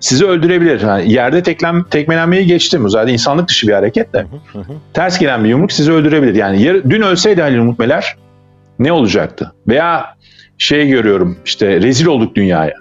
sizi 0.00 0.26
öldürebilir. 0.26 0.80
Yani 0.80 1.12
yerde 1.12 1.42
teklem, 1.42 1.84
tekmelenmeyi 1.90 2.46
geçtim. 2.46 2.88
Zaten 2.90 3.12
insanlık 3.12 3.48
dışı 3.48 3.68
bir 3.68 3.72
hareket 3.72 4.12
de. 4.12 4.26
Hı 4.52 4.58
hı. 4.58 4.72
Ters 4.94 5.18
gelen 5.18 5.44
bir 5.44 5.48
yumruk 5.48 5.72
sizi 5.72 5.92
öldürebilir. 5.92 6.34
Yani 6.34 6.62
yar- 6.62 6.90
dün 6.90 7.02
ölseydi 7.02 7.42
Halil 7.42 7.58
Umut 7.58 7.78
Meler 7.78 8.16
ne 8.78 8.92
olacaktı? 8.92 9.52
Veya 9.68 10.14
şey 10.58 10.88
görüyorum 10.88 11.38
işte 11.44 11.80
rezil 11.82 12.06
olduk 12.06 12.34
dünyaya. 12.34 12.74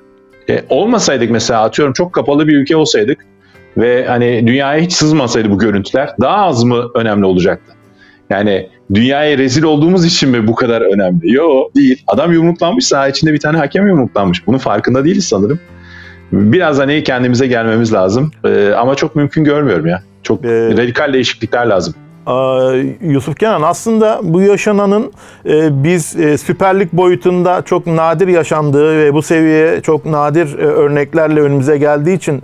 E, 0.49 0.63
olmasaydık 0.69 1.31
mesela 1.31 1.61
atıyorum 1.63 1.93
çok 1.93 2.13
kapalı 2.13 2.47
bir 2.47 2.57
ülke 2.57 2.75
olsaydık 2.75 3.25
ve 3.77 4.05
hani 4.07 4.47
dünyaya 4.47 4.81
hiç 4.81 4.93
sızmasaydı 4.93 5.51
bu 5.51 5.59
görüntüler 5.59 6.09
daha 6.21 6.45
az 6.45 6.63
mı 6.63 6.89
önemli 6.95 7.25
olacaktı? 7.25 7.73
Yani 8.29 8.69
dünyaya 8.93 9.37
rezil 9.37 9.63
olduğumuz 9.63 10.05
için 10.05 10.29
mi 10.29 10.47
bu 10.47 10.55
kadar 10.55 10.81
önemli? 10.81 11.33
Yok 11.33 11.75
değil. 11.75 12.03
Adam 12.07 12.33
yumruklanmış 12.33 12.85
saha 12.85 13.07
içinde 13.07 13.33
bir 13.33 13.39
tane 13.39 13.57
hakem 13.57 13.87
yumruklanmış. 13.87 14.47
Bunun 14.47 14.57
farkında 14.57 15.05
değiliz 15.05 15.27
sanırım. 15.27 15.59
Biraz 16.31 16.79
hani 16.79 17.03
kendimize 17.03 17.47
gelmemiz 17.47 17.93
lazım. 17.93 18.31
Ee, 18.45 18.71
ama 18.77 18.95
çok 18.95 19.15
mümkün 19.15 19.43
görmüyorum 19.43 19.85
ya. 19.87 20.03
Çok 20.23 20.45
Ee, 20.45 20.49
radikal 20.49 21.13
değişiklikler 21.13 21.65
lazım. 21.65 21.93
Yusuf 23.01 23.39
Kenan 23.39 23.61
aslında 23.61 24.19
bu 24.23 24.41
yaşananın 24.41 25.11
e, 25.45 25.83
biz 25.83 26.15
e, 26.19 26.37
Süper 26.37 26.79
Lig 26.79 26.93
boyutunda 26.93 27.61
çok 27.61 27.87
nadir 27.87 28.27
yaşandığı 28.27 28.97
ve 28.97 29.13
bu 29.13 29.21
seviyeye 29.21 29.81
çok 29.81 30.05
nadir 30.05 30.59
e, 30.59 30.61
örneklerle 30.61 31.41
önümüze 31.41 31.77
geldiği 31.77 32.15
için 32.15 32.41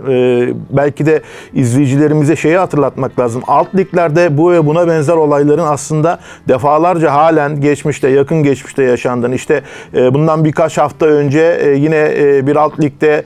belki 0.70 1.06
de 1.06 1.22
izleyicilerimize 1.54 2.36
şeyi 2.36 2.56
hatırlatmak 2.56 3.18
lazım. 3.18 3.42
Alt 3.46 3.74
liglerde 3.74 4.38
bu 4.38 4.52
ve 4.52 4.66
buna 4.66 4.88
benzer 4.88 5.14
olayların 5.14 5.66
aslında 5.66 6.18
defalarca 6.48 7.12
halen 7.12 7.60
geçmişte, 7.60 8.08
yakın 8.08 8.42
geçmişte 8.42 8.82
yaşandığını 8.82 9.34
işte 9.34 9.62
bundan 9.94 10.44
birkaç 10.44 10.78
hafta 10.78 11.06
önce 11.06 11.74
yine 11.78 12.12
bir 12.46 12.56
alt 12.56 12.80
ligde 12.80 13.24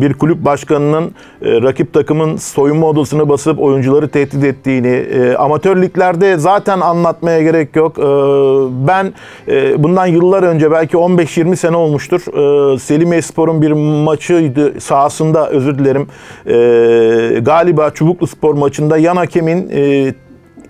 bir 0.00 0.14
kulüp 0.14 0.44
başkanının 0.44 1.14
rakip 1.42 1.92
takımın 1.92 2.36
soyunma 2.36 2.86
odasını 2.86 3.28
basıp 3.28 3.60
oyuncuları 3.60 4.08
tehdit 4.08 4.44
ettiğini, 4.44 5.06
amatör 5.38 5.81
liglerde 5.82 6.36
zaten 6.36 6.80
anlatmaya 6.80 7.42
gerek 7.42 7.76
yok. 7.76 7.98
E, 7.98 8.02
ben 8.88 9.12
e, 9.48 9.82
bundan 9.82 10.06
yıllar 10.06 10.42
önce 10.42 10.70
belki 10.70 10.96
15-20 10.96 11.56
sene 11.56 11.76
olmuştur. 11.76 12.20
E, 12.74 12.78
Selimiyespor'un 12.78 13.62
bir 13.62 13.72
maçıydı 14.04 14.80
sahasında 14.80 15.50
özür 15.50 15.78
dilerim. 15.78 16.06
E, 16.46 17.40
galiba 17.40 17.90
Çubuklu 17.90 18.26
Spor 18.26 18.54
maçında 18.54 18.96
yan 18.98 19.16
hakemin 19.16 19.70
e, 19.72 20.14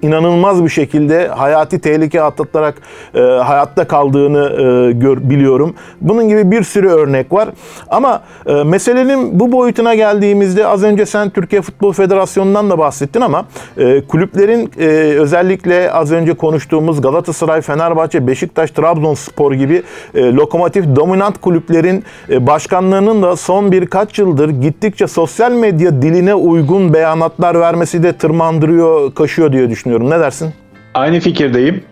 inanılmaz 0.02 0.64
bir 0.64 0.68
şekilde 0.68 1.28
hayati 1.28 1.78
tehlike 1.78 2.22
atlatarak 2.22 2.74
e, 3.14 3.20
hayatta 3.20 3.86
kaldığını 3.86 4.44
e, 4.50 4.92
gör, 4.92 5.18
biliyorum. 5.30 5.74
Bunun 6.00 6.28
gibi 6.28 6.50
bir 6.50 6.62
sürü 6.62 6.88
örnek 6.88 7.32
var. 7.32 7.48
Ama 7.88 8.22
e, 8.46 8.52
meselenin 8.52 9.40
bu 9.40 9.52
boyutuna 9.52 9.94
geldiğimizde 9.94 10.66
az 10.66 10.82
önce 10.82 11.06
sen 11.06 11.30
Türkiye 11.30 11.62
Futbol 11.62 11.92
Federasyonu'ndan 11.92 12.70
da 12.70 12.78
bahsettin 12.78 13.20
ama 13.20 13.44
e, 13.78 14.06
kulüplerin 14.06 14.70
e, 14.78 14.86
özellikle 15.18 15.92
az 15.92 16.12
önce 16.12 16.34
konuştuğumuz 16.34 17.00
Galatasaray, 17.00 17.60
Fenerbahçe, 17.60 18.26
Beşiktaş, 18.26 18.70
Trabzonspor 18.70 19.52
gibi 19.52 19.82
e, 20.14 20.32
lokomotif 20.32 20.96
dominant 20.96 21.40
kulüplerin 21.40 22.04
e, 22.30 22.46
başkanlarının 22.46 23.22
da 23.22 23.36
son 23.36 23.72
birkaç 23.72 24.18
yıldır 24.18 24.48
gittikçe 24.48 25.06
sosyal 25.06 25.52
medya 25.52 26.02
diline 26.02 26.34
uygun 26.34 26.94
beyanatlar 26.94 27.60
vermesi 27.60 28.02
de 28.02 28.12
tırmandırıyor, 28.12 29.14
kaşıyor 29.14 29.52
diye 29.52 29.70
düşünüyorum. 29.70 29.91
Ne 30.00 30.20
dersin? 30.20 30.50
Aynı 30.94 31.20
fikirdeyim. 31.20 31.84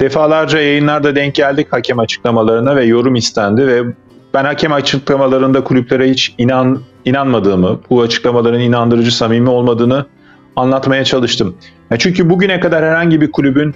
Defalarca 0.00 0.58
yayınlarda 0.58 1.16
denk 1.16 1.34
geldik 1.34 1.66
hakem 1.70 1.98
açıklamalarına 1.98 2.76
ve 2.76 2.84
yorum 2.84 3.14
istendi 3.14 3.66
ve 3.66 3.82
ben 4.34 4.44
hakem 4.44 4.72
açıklamalarında 4.72 5.64
kulüplere 5.64 6.10
hiç 6.10 6.34
inan 6.38 6.80
inanmadığımı, 7.04 7.80
bu 7.90 8.02
açıklamaların 8.02 8.60
inandırıcı, 8.60 9.16
samimi 9.16 9.50
olmadığını 9.50 10.06
anlatmaya 10.56 11.04
çalıştım. 11.04 11.56
Ya 11.90 11.98
çünkü 11.98 12.30
bugüne 12.30 12.60
kadar 12.60 12.84
herhangi 12.84 13.20
bir 13.20 13.32
kulübün 13.32 13.74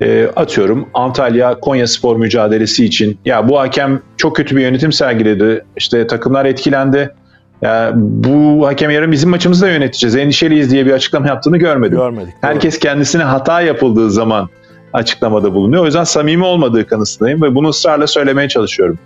e, 0.00 0.28
atıyorum 0.36 0.88
Antalya 0.94 1.60
Konya 1.60 1.86
Spor 1.86 2.16
mücadelesi 2.16 2.84
için 2.84 3.18
ya 3.24 3.48
bu 3.48 3.60
hakem 3.60 4.00
çok 4.16 4.36
kötü 4.36 4.56
bir 4.56 4.60
yönetim 4.60 4.92
sergiledi. 4.92 5.64
İşte 5.76 6.06
takımlar 6.06 6.44
etkilendi. 6.44 7.14
Ya 7.62 7.92
bu 7.96 8.66
hakem 8.66 8.90
yarın 8.90 9.12
bizim 9.12 9.30
maçımızı 9.30 9.66
da 9.66 9.70
yöneteceğiz. 9.70 10.16
Endişeliyiz 10.16 10.70
diye 10.70 10.86
bir 10.86 10.92
açıklama 10.92 11.28
yaptığını 11.28 11.56
görmedim. 11.56 11.98
Görmedik. 11.98 12.34
Herkes 12.40 12.78
kendisine 12.78 13.22
hata 13.22 13.60
yapıldığı 13.60 14.10
zaman 14.10 14.48
açıklamada 14.92 15.54
bulunuyor. 15.54 15.82
O 15.82 15.86
yüzden 15.86 16.04
samimi 16.04 16.44
olmadığı 16.44 16.86
kanısındayım 16.86 17.42
ve 17.42 17.54
bunu 17.54 17.68
ısrarla 17.68 18.06
söylemeye 18.06 18.48
çalışıyorum. 18.48 18.98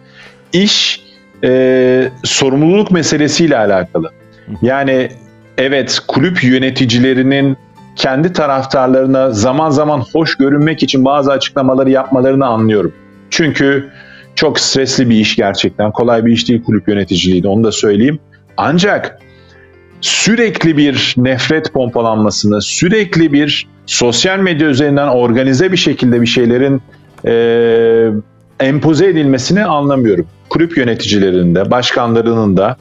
İş 0.53 1.01
e, 1.45 2.11
sorumluluk 2.25 2.91
meselesiyle 2.91 3.59
alakalı. 3.59 4.11
Yani 4.63 5.09
evet 5.59 6.01
kulüp 6.09 6.45
yöneticilerinin 6.45 7.57
kendi 7.97 8.33
taraftarlarına 8.33 9.31
zaman 9.31 9.71
zaman 9.71 10.05
hoş 10.13 10.35
görünmek 10.35 10.83
için 10.83 11.05
bazı 11.05 11.33
açıklamaları 11.33 11.91
yapmalarını 11.91 12.47
anlıyorum. 12.47 12.93
Çünkü 13.31 13.89
çok 14.35 14.61
stresli 14.61 15.11
bir 15.11 15.17
iş 15.17 15.37
gerçekten. 15.37 15.93
Kolay 15.93 16.25
bir 16.25 16.33
iş 16.33 16.49
değil 16.49 16.65
kulüp 16.65 16.89
yöneticiliği 16.89 17.43
de 17.43 17.49
onu 17.49 17.65
da 17.65 17.73
söyleyeyim. 17.73 18.19
Ancak 18.57 19.19
sürekli 20.01 20.77
bir 20.77 21.15
nefret 21.17 21.73
pompalanmasını, 21.73 22.63
sürekli 22.63 23.33
bir 23.33 23.67
sosyal 23.87 24.39
medya 24.39 24.69
üzerinden 24.69 25.09
organize 25.09 25.73
bir 25.73 25.77
şekilde 25.77 26.21
bir 26.21 26.27
şeylerin 26.27 26.83
e, 27.27 28.11
empoze 28.61 29.07
edilmesini 29.07 29.65
anlamıyorum. 29.65 30.27
Kulüp 30.49 30.77
yöneticilerinin 30.77 31.55
de, 31.55 31.71
başkanlarının 31.71 32.57
da 32.57 32.77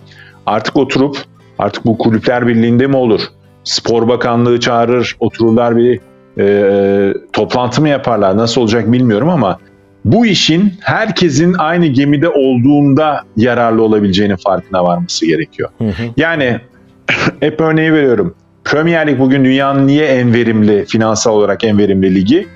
artık 0.45 0.75
oturup 0.75 1.17
artık 1.59 1.85
bu 1.85 1.97
kulüpler 1.97 2.47
birliğinde 2.47 2.87
mi 2.87 2.95
olur? 2.95 3.21
Spor 3.63 4.07
Bakanlığı 4.07 4.59
çağırır, 4.59 5.15
otururlar 5.19 5.77
bir 5.77 5.99
e, 6.39 7.13
toplantı 7.33 7.81
mı 7.81 7.89
yaparlar? 7.89 8.37
Nasıl 8.37 8.61
olacak 8.61 8.91
bilmiyorum 8.91 9.29
ama 9.29 9.59
bu 10.05 10.25
işin 10.25 10.73
herkesin 10.79 11.53
aynı 11.53 11.85
gemide 11.85 12.29
olduğunda 12.29 13.23
yararlı 13.37 13.83
olabileceğinin 13.83 14.35
farkına 14.35 14.83
varması 14.83 15.25
gerekiyor. 15.25 15.69
Hı 15.77 15.87
hı. 15.87 16.03
Yani 16.17 16.59
hep 17.39 17.61
örneği 17.61 17.93
veriyorum. 17.93 18.35
Premier 18.63 19.07
Lig 19.07 19.19
bugün 19.19 19.45
dünyanın 19.45 19.87
niye 19.87 20.05
en 20.05 20.33
verimli, 20.33 20.85
finansal 20.85 21.33
olarak 21.33 21.63
en 21.63 21.77
verimli 21.77 22.15
ligi? 22.15 22.47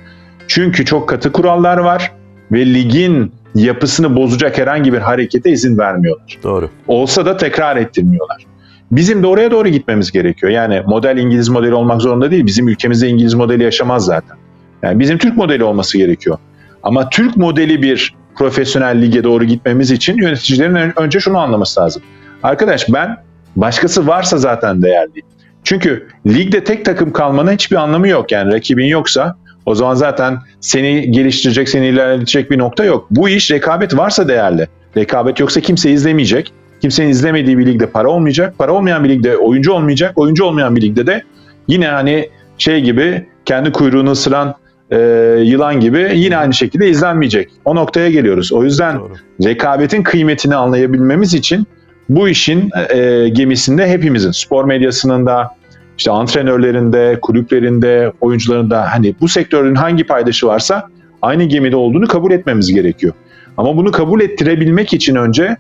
Çünkü 0.48 0.86
çok 0.86 1.10
katı 1.10 1.32
kurallar 1.32 1.78
var 1.78 2.12
ve 2.52 2.74
ligin 2.74 3.32
yapısını 3.56 4.16
bozacak 4.16 4.58
herhangi 4.58 4.94
bir 4.94 4.98
harekete 4.98 5.52
izin 5.52 5.78
vermiyorlar. 5.78 6.38
Doğru. 6.44 6.70
Olsa 6.88 7.26
da 7.26 7.38
tekrar 7.38 7.78
ettirmiyorlar. 7.78 8.46
Bizim 8.92 9.24
de 9.24 9.28
oraya 9.28 9.52
doğru 9.52 9.68
gitmemiz 9.70 10.12
gerekiyor. 10.12 10.52
Yani 10.52 10.82
model 10.86 11.18
İngiliz 11.18 11.50
modeli 11.50 11.74
olmak 11.74 12.02
zorunda 12.02 12.32
değil. 12.32 12.46
Bizim 12.46 12.68
ülkemizde 12.68 13.08
İngiliz 13.08 13.34
modeli 13.34 13.64
yaşamaz 13.64 14.06
zaten. 14.06 14.38
Yani 14.84 15.00
bizim 15.00 15.18
Türk 15.18 15.38
modeli 15.38 15.64
olması 15.64 15.98
gerekiyor. 15.98 16.38
Ama 16.84 17.10
Türk 17.10 17.38
modeli 17.38 17.82
bir 17.82 18.14
profesyonel 18.36 19.02
lige 19.02 19.24
doğru 19.24 19.44
gitmemiz 19.46 19.92
için 19.92 20.18
yöneticilerin 20.18 20.76
ön- 20.76 20.94
önce 20.96 21.20
şunu 21.20 21.38
anlaması 21.38 21.80
lazım. 21.82 22.02
Arkadaş 22.44 22.86
ben 22.94 23.18
başkası 23.56 24.08
varsa 24.08 24.38
zaten 24.38 24.82
değerliyim. 24.82 25.26
Çünkü 25.64 26.08
ligde 26.28 26.64
tek 26.64 26.86
takım 26.86 27.12
kalmanın 27.14 27.52
hiçbir 27.54 27.76
anlamı 27.76 28.08
yok. 28.08 28.32
Yani 28.32 28.54
rakibin 28.54 28.86
yoksa 28.86 29.36
o 29.66 29.76
zaman 29.76 29.96
zaten 29.96 30.38
seni 30.60 31.12
geliştirecek, 31.12 31.70
seni 31.70 31.88
ilerletecek 31.88 32.52
bir 32.52 32.58
nokta 32.58 32.84
yok. 32.84 33.08
Bu 33.12 33.30
iş 33.30 33.52
rekabet 33.52 33.98
varsa 33.98 34.28
değerli. 34.28 34.68
Rekabet 34.98 35.40
yoksa 35.40 35.62
kimse 35.62 35.92
izlemeyecek. 35.92 36.54
Kimsenin 36.82 37.10
izlemediği 37.10 37.58
bir 37.58 37.66
ligde 37.66 37.86
para 37.86 38.10
olmayacak. 38.10 38.54
Para 38.58 38.72
olmayan 38.74 39.04
bir 39.04 39.10
ligde 39.10 39.38
oyuncu 39.38 39.74
olmayacak. 39.74 40.12
Oyuncu 40.16 40.44
olmayan 40.44 40.76
bir 40.76 40.82
ligde 40.82 41.08
de 41.08 41.24
yine 41.68 41.88
hani 41.88 42.30
şey 42.58 42.82
gibi 42.82 43.28
kendi 43.46 43.72
kuyruğunu 43.72 44.12
ısıran 44.12 44.56
e, 44.92 44.98
yılan 45.44 45.80
gibi 45.80 46.12
yine 46.14 46.38
aynı 46.38 46.54
şekilde 46.54 46.90
izlenmeyecek. 46.90 47.50
O 47.66 47.76
noktaya 47.76 48.10
geliyoruz. 48.10 48.54
O 48.54 48.64
yüzden 48.64 49.00
Doğru. 49.00 49.14
rekabetin 49.44 50.04
kıymetini 50.04 50.56
anlayabilmemiz 50.56 51.34
için 51.34 51.68
bu 52.10 52.30
işin 52.30 52.70
e, 52.90 53.30
gemisinde 53.30 53.90
hepimizin 53.90 54.32
spor 54.32 54.66
medyasının 54.66 55.26
da 55.26 55.50
işte 55.98 56.12
antrenörlerinde, 56.12 57.20
kulüplerinde, 57.22 58.12
oyuncularında 58.22 58.94
hani 58.94 59.16
bu 59.22 59.28
sektörün 59.28 59.76
hangi 59.76 60.04
paydaşı 60.04 60.48
varsa 60.48 60.88
aynı 61.22 61.44
gemide 61.44 61.76
olduğunu 61.76 62.08
kabul 62.08 62.32
etmemiz 62.32 62.74
gerekiyor. 62.74 63.14
Ama 63.58 63.78
bunu 63.78 63.92
kabul 63.92 64.22
ettirebilmek 64.22 64.94
için 64.94 65.16
önce 65.16 65.58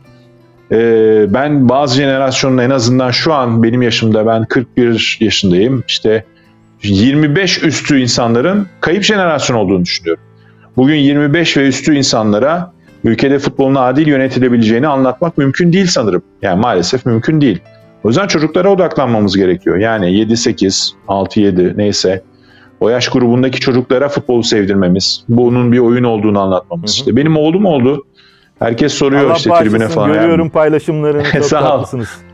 e, 0.71 0.77
ben 1.33 1.69
bazı 1.69 1.95
jenerasyonun 1.95 2.57
en 2.57 2.69
azından 2.69 3.11
şu 3.11 3.33
an 3.33 3.63
benim 3.63 3.81
yaşımda 3.81 4.27
ben 4.27 4.45
41 4.45 5.17
yaşındayım 5.19 5.83
işte 5.87 6.25
25 6.83 7.63
üstü 7.63 7.99
insanların 7.99 8.67
kayıp 8.81 9.03
jenerasyon 9.03 9.57
olduğunu 9.57 9.85
düşünüyorum. 9.85 10.23
Bugün 10.77 10.95
25 10.95 11.57
ve 11.57 11.67
üstü 11.67 11.95
insanlara 11.95 12.73
ülkede 13.03 13.39
futbolun 13.39 13.75
adil 13.75 14.07
yönetilebileceğini 14.07 14.87
anlatmak 14.87 15.37
mümkün 15.37 15.73
değil 15.73 15.87
sanırım. 15.87 16.21
Yani 16.41 16.61
maalesef 16.61 17.05
mümkün 17.05 17.41
değil. 17.41 17.59
O 18.03 18.07
yüzden 18.07 18.27
çocuklara 18.27 18.69
odaklanmamız 18.69 19.37
gerekiyor. 19.37 19.77
Yani 19.77 20.05
7-8, 20.05 20.91
6-7 21.07 21.77
neyse 21.77 22.23
o 22.79 22.89
yaş 22.89 23.09
grubundaki 23.09 23.59
çocuklara 23.59 24.09
futbolu 24.09 24.43
sevdirmemiz, 24.43 25.23
bunun 25.29 25.71
bir 25.71 25.79
oyun 25.79 26.03
olduğunu 26.03 26.39
anlatmamız. 26.39 26.91
Hı 26.91 26.95
hı. 26.95 26.99
İşte 26.99 27.15
benim 27.15 27.37
oğlum 27.37 27.65
oldu. 27.65 28.05
Herkes 28.59 28.93
soruyor 28.93 29.25
Allah 29.25 29.35
işte 29.35 29.49
tribüne 29.59 29.87
falan. 29.87 30.13
Görüyorum 30.13 30.39
Yani 30.39 30.51
paylaşımlarını. 30.51 31.23
Çok 31.33 31.45
Sağ 31.45 31.79
ol. 31.79 31.85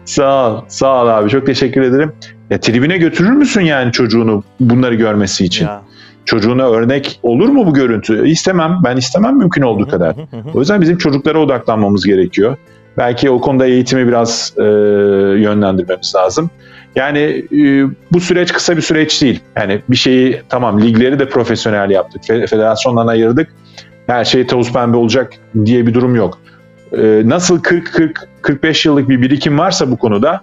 Sağ 0.06 0.52
ol, 0.52 0.62
sağ 0.68 1.04
ol 1.04 1.08
abi. 1.08 1.30
Çok 1.30 1.46
teşekkür 1.46 1.82
ederim. 1.82 2.12
Ya 2.50 2.60
tribüne 2.60 2.98
götürür 2.98 3.30
müsün 3.30 3.62
yani 3.62 3.92
çocuğunu 3.92 4.44
bunları 4.60 4.96
görmesi 4.96 5.46
için? 5.46 5.66
Ya. 5.66 5.82
Çocuğuna 6.26 6.70
örnek 6.70 7.20
olur 7.24 7.50
mu 7.50 7.66
bu 7.66 7.74
görüntü? 7.74 8.28
İstemem. 8.28 8.78
Ben 8.84 8.98
istemem 8.98 9.38
mümkün 9.38 9.62
olduğu 9.62 9.88
kadar. 9.88 10.16
O 10.54 10.60
yüzden 10.60 10.82
bizim 10.82 10.98
çocuklara 10.98 11.40
odaklanmamız 11.40 12.06
gerekiyor. 12.06 12.58
Belki 12.98 13.30
o 13.30 13.42
konuda 13.42 13.66
eğitimi 13.66 14.08
biraz 14.08 14.54
e, 14.58 14.64
yönlendirmemiz 15.42 16.14
lazım. 16.16 16.50
Yani 16.96 17.20
e, 17.52 17.86
bu 18.12 18.20
süreç 18.20 18.54
kısa 18.54 18.78
bir 18.78 18.82
süreç 18.82 19.22
değil. 19.22 19.40
Yani 19.58 19.82
bir 19.90 19.96
şeyi 19.96 20.42
tamam 20.50 20.82
ligleri 20.82 21.20
de 21.20 21.30
profesyonel 21.30 21.90
yaptık. 21.90 22.24
fe- 22.24 22.48
Federasyondan 22.48 23.08
ayırdık. 23.08 23.48
Her 24.08 24.26
şey 24.26 24.48
tavus 24.48 24.74
pembe 24.74 24.98
olacak 24.98 25.34
diye 25.66 25.88
bir 25.88 25.94
durum 25.94 26.16
yok. 26.16 26.40
E, 26.92 27.22
nasıl 27.26 27.62
40-40-45 27.62 28.88
yıllık 28.88 29.10
bir 29.10 29.22
birikim 29.22 29.60
varsa 29.60 29.92
bu 29.92 29.98
konuda 29.98 30.42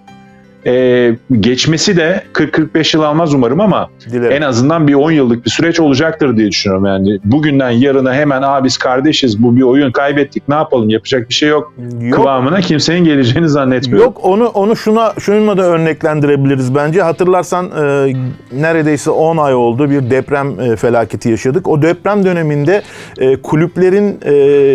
e, 0.66 1.14
geçmesi 1.40 1.96
de 1.96 2.22
40-45 2.32 2.96
yıl 2.96 3.02
almaz 3.02 3.34
umarım 3.34 3.60
ama 3.60 3.90
Dilerim. 4.10 4.32
en 4.36 4.42
azından 4.42 4.88
bir 4.88 4.94
10 4.94 5.10
yıllık 5.10 5.44
bir 5.44 5.50
süreç 5.50 5.80
olacaktır 5.80 6.36
diye 6.36 6.48
düşünüyorum. 6.48 6.86
Yani 6.86 7.18
bugünden 7.24 7.70
yarına 7.70 8.14
hemen 8.14 8.42
"Aa 8.42 8.64
biz 8.64 8.78
kardeşiz 8.78 9.42
bu 9.42 9.56
bir 9.56 9.62
oyun 9.62 9.92
kaybettik 9.92 10.48
ne 10.48 10.54
yapalım 10.54 10.90
yapacak 10.90 11.28
bir 11.28 11.34
şey 11.34 11.48
yok, 11.48 11.72
Yok, 12.00 12.14
kıvamına 12.14 12.60
kimsenin 12.60 13.04
geleceğini 13.04 13.48
zannetmiyorum. 13.48 14.04
Yok 14.06 14.20
onu 14.24 14.46
onu 14.46 14.76
şuna 14.76 15.12
şununla 15.20 15.56
da 15.56 15.62
örneklendirebiliriz 15.62 16.74
bence. 16.74 17.02
Hatırlarsan 17.02 17.66
e, 17.66 18.12
neredeyse 18.52 19.10
10 19.10 19.36
ay 19.36 19.54
oldu 19.54 19.90
bir 19.90 20.10
deprem 20.10 20.60
e, 20.60 20.76
felaketi 20.76 21.28
yaşadık. 21.28 21.68
O 21.68 21.82
deprem 21.82 22.24
döneminde 22.24 22.82
e, 23.18 23.36
kulüplerin 23.36 24.18
e, 24.24 24.32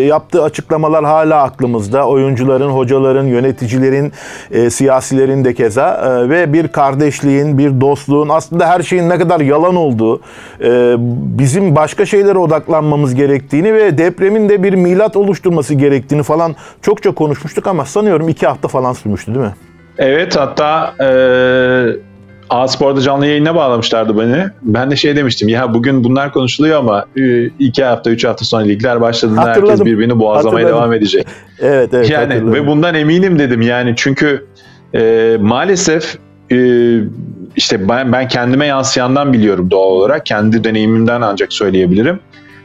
yaptığı 0.07 0.43
açıklamalar 0.43 1.05
hala 1.05 1.43
aklımızda. 1.43 2.07
Oyuncuların, 2.07 2.69
hocaların, 2.69 3.25
yöneticilerin, 3.25 4.11
e, 4.51 4.69
siyasilerin 4.69 5.45
de 5.45 5.53
keza 5.77 6.21
e, 6.25 6.29
ve 6.29 6.53
bir 6.53 6.67
kardeşliğin, 6.67 7.57
bir 7.57 7.81
dostluğun 7.81 8.29
aslında 8.29 8.67
her 8.69 8.81
şeyin 8.81 9.09
ne 9.09 9.17
kadar 9.17 9.39
yalan 9.39 9.75
olduğu, 9.75 10.21
e, 10.63 10.95
bizim 11.39 11.75
başka 11.75 12.05
şeylere 12.05 12.37
odaklanmamız 12.37 13.15
gerektiğini 13.15 13.73
ve 13.73 13.97
depremin 13.97 14.49
de 14.49 14.63
bir 14.63 14.73
milat 14.73 15.15
oluşturması 15.15 15.73
gerektiğini 15.73 16.23
falan 16.23 16.55
çokça 16.81 17.11
konuşmuştuk 17.11 17.67
ama 17.67 17.85
sanıyorum 17.85 18.29
iki 18.29 18.47
hafta 18.47 18.67
falan 18.67 18.93
sürmüştü 18.93 19.35
değil 19.35 19.45
mi? 19.45 19.53
Evet 19.97 20.35
hatta 20.37 20.93
e, 21.03 21.09
A-Spor'da 22.49 23.01
canlı 23.01 23.25
yayına 23.25 23.55
bağlamışlardı 23.55 24.19
beni. 24.19 24.45
Ben 24.61 24.91
de 24.91 24.95
şey 24.95 25.15
demiştim 25.15 25.49
ya 25.49 25.73
bugün 25.73 26.03
bunlar 26.03 26.33
konuşuluyor 26.33 26.79
ama 26.79 27.05
iki 27.59 27.83
hafta 27.83 28.09
üç 28.09 28.25
hafta 28.25 28.45
sonra 28.45 28.63
ligler 28.63 29.01
başladığında 29.01 29.49
herkes 29.49 29.85
birbirini 29.85 30.19
boğazlamaya 30.19 30.65
Hatırladım. 30.65 30.77
devam 30.77 30.93
edecek. 30.93 31.27
Evet 31.59 31.93
evet. 31.93 32.09
yani 32.09 32.33
hatırladım. 32.33 32.53
ve 32.53 32.67
bundan 32.67 32.95
eminim 32.95 33.39
dedim 33.39 33.61
yani 33.61 33.93
çünkü 33.95 34.45
e, 34.95 35.37
maalesef 35.39 36.17
e, 36.51 36.57
işte 37.55 37.89
ben, 37.89 38.11
ben 38.11 38.27
kendime 38.27 38.65
yansıyandan 38.65 39.33
biliyorum 39.33 39.71
doğal 39.71 39.91
olarak 39.91 40.25
kendi 40.25 40.63
deneyimimden 40.63 41.21
ancak 41.21 41.53
söyleyebilirim. 41.53 42.19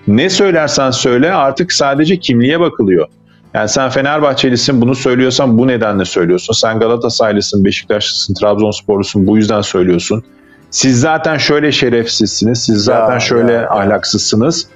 Ne 0.09 0.31
söylersen 0.31 0.91
söyle 0.91 1.33
artık 1.33 1.73
sadece 1.73 2.17
kimliğe 2.17 2.61
bakılıyor. 2.61 3.09
Yani 3.55 3.69
sen 3.69 3.91
Fenerbahçelisin 3.91 4.81
bunu 4.81 4.95
söylüyorsan 4.95 5.59
bu 5.59 5.69
nedenle 5.69 6.05
söylüyorsun. 6.05 6.55
Sen 6.55 6.79
Galatasaraylısın, 6.79 7.65
Beşiktaşlısın, 7.65 8.35
Trabzonsporlusun 8.35 9.27
bu 9.27 9.37
yüzden 9.37 9.61
söylüyorsun. 9.61 10.25
Siz 10.71 11.01
zaten 11.01 11.39
şöyle 11.39 11.73
şerefsizsiniz, 11.73 12.63
siz 12.63 12.77
zaten 12.77 13.15
Ya, 13.15 13.21
şöyle 13.21 13.53
ya, 13.53 13.71
ahlaksızsınız. 13.71 14.67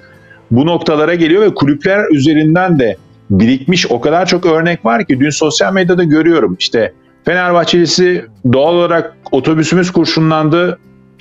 Bu 0.51 0.67
noktalara 0.67 1.15
geliyor 1.15 1.43
ve 1.43 1.55
kulüpler 1.55 2.05
üzerinden 2.11 2.79
de 2.79 2.97
birikmiş 3.31 3.87
o 3.91 4.01
kadar 4.01 4.27
çok 4.27 4.47
örnek 4.47 4.85
var 4.85 5.07
ki 5.07 5.21
dün 5.21 5.31
sosyal 5.31 5.73
medyada 5.73 6.05
görüyorum. 6.05 6.57
İşte 6.59 6.93
Fenerbahçelisi 7.27 8.27
doğal 8.53 8.75
olarak 8.75 9.17
otobüsümüz 9.33 9.91
kurşunlandı 9.91 10.79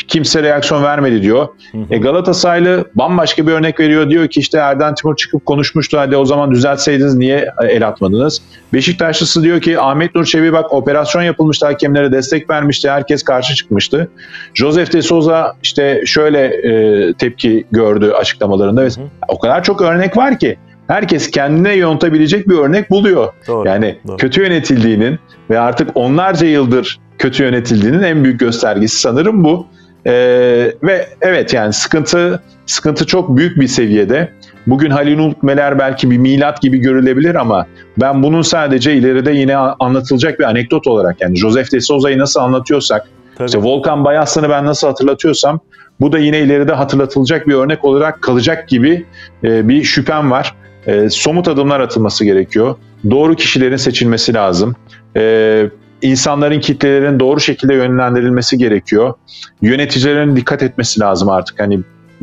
kimse 0.08 0.44
reaksiyon 0.44 0.84
vermedi 0.84 1.22
diyor. 1.22 1.48
Hı 1.72 1.78
hı. 1.78 1.86
E 1.90 1.98
Galatasaraylı 1.98 2.86
bambaşka 2.96 3.48
bir 3.48 3.52
örnek 3.52 3.80
veriyor. 3.80 4.10
Diyor 4.10 4.28
ki 4.28 4.40
işte 4.40 4.58
Erden 4.58 4.96
Timur 4.96 5.16
çıkıp 5.16 5.46
konuşmuştu. 5.46 6.00
Hadi 6.00 6.18
o 6.18 6.26
zaman 6.26 6.52
düzeltseydiniz 6.52 7.16
niye 7.16 7.50
el 7.70 7.88
atmadınız? 7.88 8.42
Beşiktaşlısı 8.74 9.44
diyor 9.44 9.62
ki 9.62 9.80
Ahmet 9.80 10.16
Nur 10.16 10.26
Çebi 10.26 10.54
bak 10.54 10.74
operasyon 10.74 11.22
yapılmıştı 11.22 11.66
hakemlere 11.66 12.12
destek 12.12 12.50
vermişti. 12.50 12.90
Herkes 12.90 13.24
karşı 13.24 13.56
çıkmıştı. 13.56 14.10
Joseph 14.54 14.94
de 14.94 15.02
Souza 15.02 15.54
işte 15.64 16.02
şöyle 16.06 16.46
e, 16.46 17.14
tepki 17.14 17.66
gördü 17.72 18.12
açıklamalarında. 18.12 18.82
Ve 18.82 18.90
hı. 18.90 19.02
o 19.28 19.40
kadar 19.40 19.64
çok 19.64 19.82
örnek 19.82 20.18
var 20.18 20.40
ki 20.40 20.58
herkes 20.88 21.32
kendine 21.32 21.74
yontabilecek 21.74 22.50
bir 22.50 22.58
örnek 22.58 22.90
buluyor. 22.90 23.34
Doğru, 23.48 23.68
Yani 23.68 23.98
doğru. 24.08 24.18
kötü 24.18 24.42
yönetildiğinin 24.42 25.20
ve 25.50 25.60
artık 25.60 25.90
onlarca 25.96 26.48
yıldır 26.48 27.00
kötü 27.18 27.44
yönetildiğinin 27.44 28.04
en 28.04 28.24
büyük 28.24 28.40
göstergesi 28.40 29.00
sanırım 29.00 29.44
bu. 29.44 29.68
Ee, 30.08 30.72
ve 30.84 31.08
evet 31.22 31.54
yani 31.54 31.74
sıkıntı 31.74 32.44
sıkıntı 32.66 33.06
çok 33.06 33.38
büyük 33.38 33.60
bir 33.60 33.68
seviyede. 33.68 34.32
Bugün 34.68 34.90
Halil 34.90 35.20
Ulukmeler 35.20 35.80
belki 35.80 36.12
bir 36.12 36.18
milat 36.18 36.62
gibi 36.62 36.78
görülebilir 36.78 37.36
ama 37.36 37.68
ben 37.98 38.24
bunun 38.24 38.42
sadece 38.42 38.94
ileride 38.94 39.32
yine 39.32 39.58
anlatılacak 39.58 40.40
bir 40.40 40.44
anekdot 40.44 40.88
olarak 40.88 41.22
yani 41.22 41.36
Joseph 41.36 41.72
de 41.72 41.82
Souza'yı 41.82 42.20
nasıl 42.20 42.40
anlatıyorsak, 42.40 43.08
Tabii. 43.38 43.46
işte 43.48 43.60
Volkan 43.62 44.06
Bayaslı'nı 44.06 44.50
ben 44.50 44.66
nasıl 44.66 44.88
hatırlatıyorsam 44.88 45.60
bu 46.00 46.12
da 46.12 46.20
yine 46.20 46.40
ileride 46.40 46.74
hatırlatılacak 46.74 47.48
bir 47.48 47.54
örnek 47.54 47.86
olarak 47.86 48.22
kalacak 48.22 48.68
gibi 48.68 49.06
e, 49.44 49.68
bir 49.68 49.84
şüphem 49.84 50.32
var. 50.32 50.56
E, 50.88 51.10
somut 51.10 51.48
adımlar 51.48 51.80
atılması 51.80 52.26
gerekiyor. 52.26 52.76
Doğru 53.10 53.36
kişilerin 53.36 53.76
seçilmesi 53.76 54.34
lazım. 54.34 54.76
E, 55.18 55.66
insanların 56.02 56.60
kitlelerin 56.60 57.20
doğru 57.20 57.40
şekilde 57.40 57.74
yönlendirilmesi 57.74 58.58
gerekiyor. 58.58 59.14
Yöneticilerin 59.62 60.36
dikkat 60.36 60.64
etmesi 60.64 61.00
lazım 61.00 61.30
artık. 61.30 61.60
Hani 61.60 61.80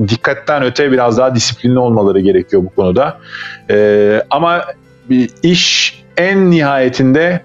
dikkatten 0.08 0.62
öte 0.62 0.92
biraz 0.92 1.18
daha 1.18 1.34
disiplinli 1.34 1.78
olmaları 1.78 2.20
gerekiyor 2.20 2.64
bu 2.64 2.74
konuda. 2.74 3.18
E, 3.70 4.22
ama 4.30 4.64
bir 5.10 5.30
iş 5.42 5.94
en 6.16 6.50
nihayetinde 6.50 7.40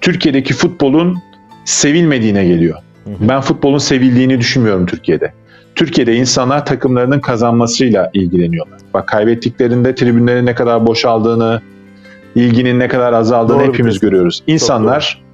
Türkiye'deki 0.00 0.54
futbolun 0.54 1.18
sevilmediğine 1.64 2.44
geliyor. 2.44 2.78
Ben 3.06 3.40
futbolun 3.40 3.78
sevildiğini 3.78 4.38
düşünmüyorum 4.40 4.86
Türkiye'de. 4.86 5.32
Türkiye'de 5.74 6.14
insanlar 6.14 6.66
takımlarının 6.66 7.20
kazanmasıyla 7.20 8.10
ilgileniyorlar. 8.12 8.78
Bak 8.94 9.08
kaybettiklerinde 9.08 9.94
tribünlerin 9.94 10.46
ne 10.46 10.54
kadar 10.54 10.86
boşaldığını, 10.86 11.60
ilginin 12.34 12.80
ne 12.80 12.88
kadar 12.88 13.12
azaldığını 13.12 13.58
Doğru 13.58 13.66
hepimiz 13.66 13.84
diyorsun. 13.84 14.00
görüyoruz. 14.00 14.42
İnsanlar 14.46 15.24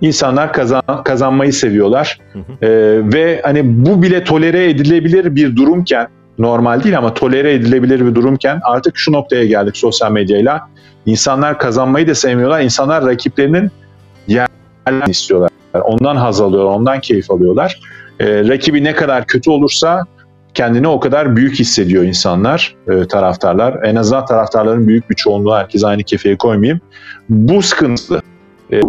insanlar 0.00 0.52
kazan, 0.52 0.82
kazanmayı 1.04 1.52
seviyorlar. 1.52 2.18
Hı 2.32 2.38
hı. 2.38 2.66
Ee, 2.66 2.68
ve 3.14 3.40
hani 3.44 3.86
bu 3.86 4.02
bile 4.02 4.24
tolere 4.24 4.70
edilebilir 4.70 5.34
bir 5.34 5.56
durumken 5.56 6.08
normal 6.38 6.84
değil 6.84 6.98
ama 6.98 7.14
tolere 7.14 7.52
edilebilir 7.52 8.06
bir 8.06 8.14
durumken 8.14 8.60
artık 8.64 8.96
şu 8.96 9.12
noktaya 9.12 9.44
geldik 9.44 9.76
sosyal 9.76 10.12
medyayla. 10.12 10.68
İnsanlar 11.06 11.58
kazanmayı 11.58 12.08
da 12.08 12.14
sevmiyorlar. 12.14 12.60
İnsanlar 12.60 13.06
rakiplerinin 13.06 13.70
yerlerini 14.28 15.10
istiyorlar. 15.10 15.50
Ondan 15.74 16.16
haz 16.16 16.40
alıyorlar, 16.40 16.74
ondan 16.74 17.00
keyif 17.00 17.30
alıyorlar. 17.30 17.80
Ee, 18.20 18.48
rakibi 18.48 18.84
ne 18.84 18.94
kadar 18.94 19.26
kötü 19.26 19.50
olursa 19.50 20.02
kendini 20.54 20.88
o 20.88 21.00
kadar 21.00 21.36
büyük 21.36 21.58
hissediyor 21.58 22.04
insanlar, 22.04 22.76
e, 22.88 23.08
taraftarlar. 23.08 23.82
En 23.84 23.96
azından 23.96 24.26
taraftarların 24.26 24.88
büyük 24.88 25.10
bir 25.10 25.14
çoğunluğu 25.14 25.54
herkes 25.54 25.84
aynı 25.84 26.02
kefeye 26.02 26.36
koymayayım. 26.36 26.80
Bu 27.28 27.62
sıkıntı. 27.62 28.22
E, 28.72 28.80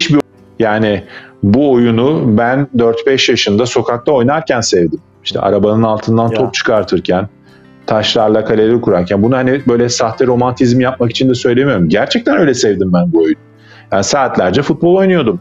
hiçbir 0.00 0.20
yani 0.58 1.04
bu 1.42 1.72
oyunu 1.72 2.38
ben 2.38 2.68
4-5 2.76 3.30
yaşında 3.30 3.66
sokakta 3.66 4.12
oynarken 4.12 4.60
sevdim. 4.60 5.00
İşte 5.24 5.40
arabanın 5.40 5.82
altından 5.82 6.28
Ya. 6.28 6.38
top 6.38 6.54
çıkartırken, 6.54 7.28
taşlarla 7.86 8.44
kaleleri 8.44 8.80
kurarken. 8.80 9.22
Bunu 9.22 9.36
hani 9.36 9.60
böyle 9.68 9.88
sahte 9.88 10.26
romantizm 10.26 10.80
yapmak 10.80 11.10
için 11.10 11.28
de 11.28 11.34
söylemiyorum. 11.34 11.88
Gerçekten 11.88 12.36
öyle 12.36 12.54
sevdim 12.54 12.92
ben 12.92 13.12
bu 13.12 13.18
oyunu. 13.22 13.38
Yani 13.92 14.04
saatlerce 14.04 14.62
futbol 14.62 14.94
oynuyordum. 14.94 15.40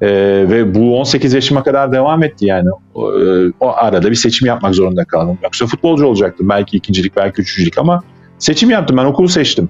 Ee, 0.00 0.08
ve 0.48 0.74
bu 0.74 1.00
18 1.00 1.34
yaşıma 1.34 1.62
kadar 1.62 1.92
devam 1.92 2.22
etti 2.22 2.46
yani. 2.46 2.68
O, 2.94 3.20
e, 3.20 3.52
o 3.60 3.72
arada 3.76 4.10
bir 4.10 4.16
seçim 4.16 4.46
yapmak 4.46 4.74
zorunda 4.74 5.04
kaldım. 5.04 5.38
Yoksa 5.42 5.66
futbolcu 5.66 6.06
olacaktım. 6.06 6.48
Belki 6.48 6.76
ikincilik, 6.76 7.16
belki 7.16 7.42
üçüncülük 7.42 7.78
ama 7.78 8.02
seçim 8.38 8.70
yaptım. 8.70 8.96
Ben 8.96 9.04
okulu 9.04 9.28
seçtim. 9.28 9.68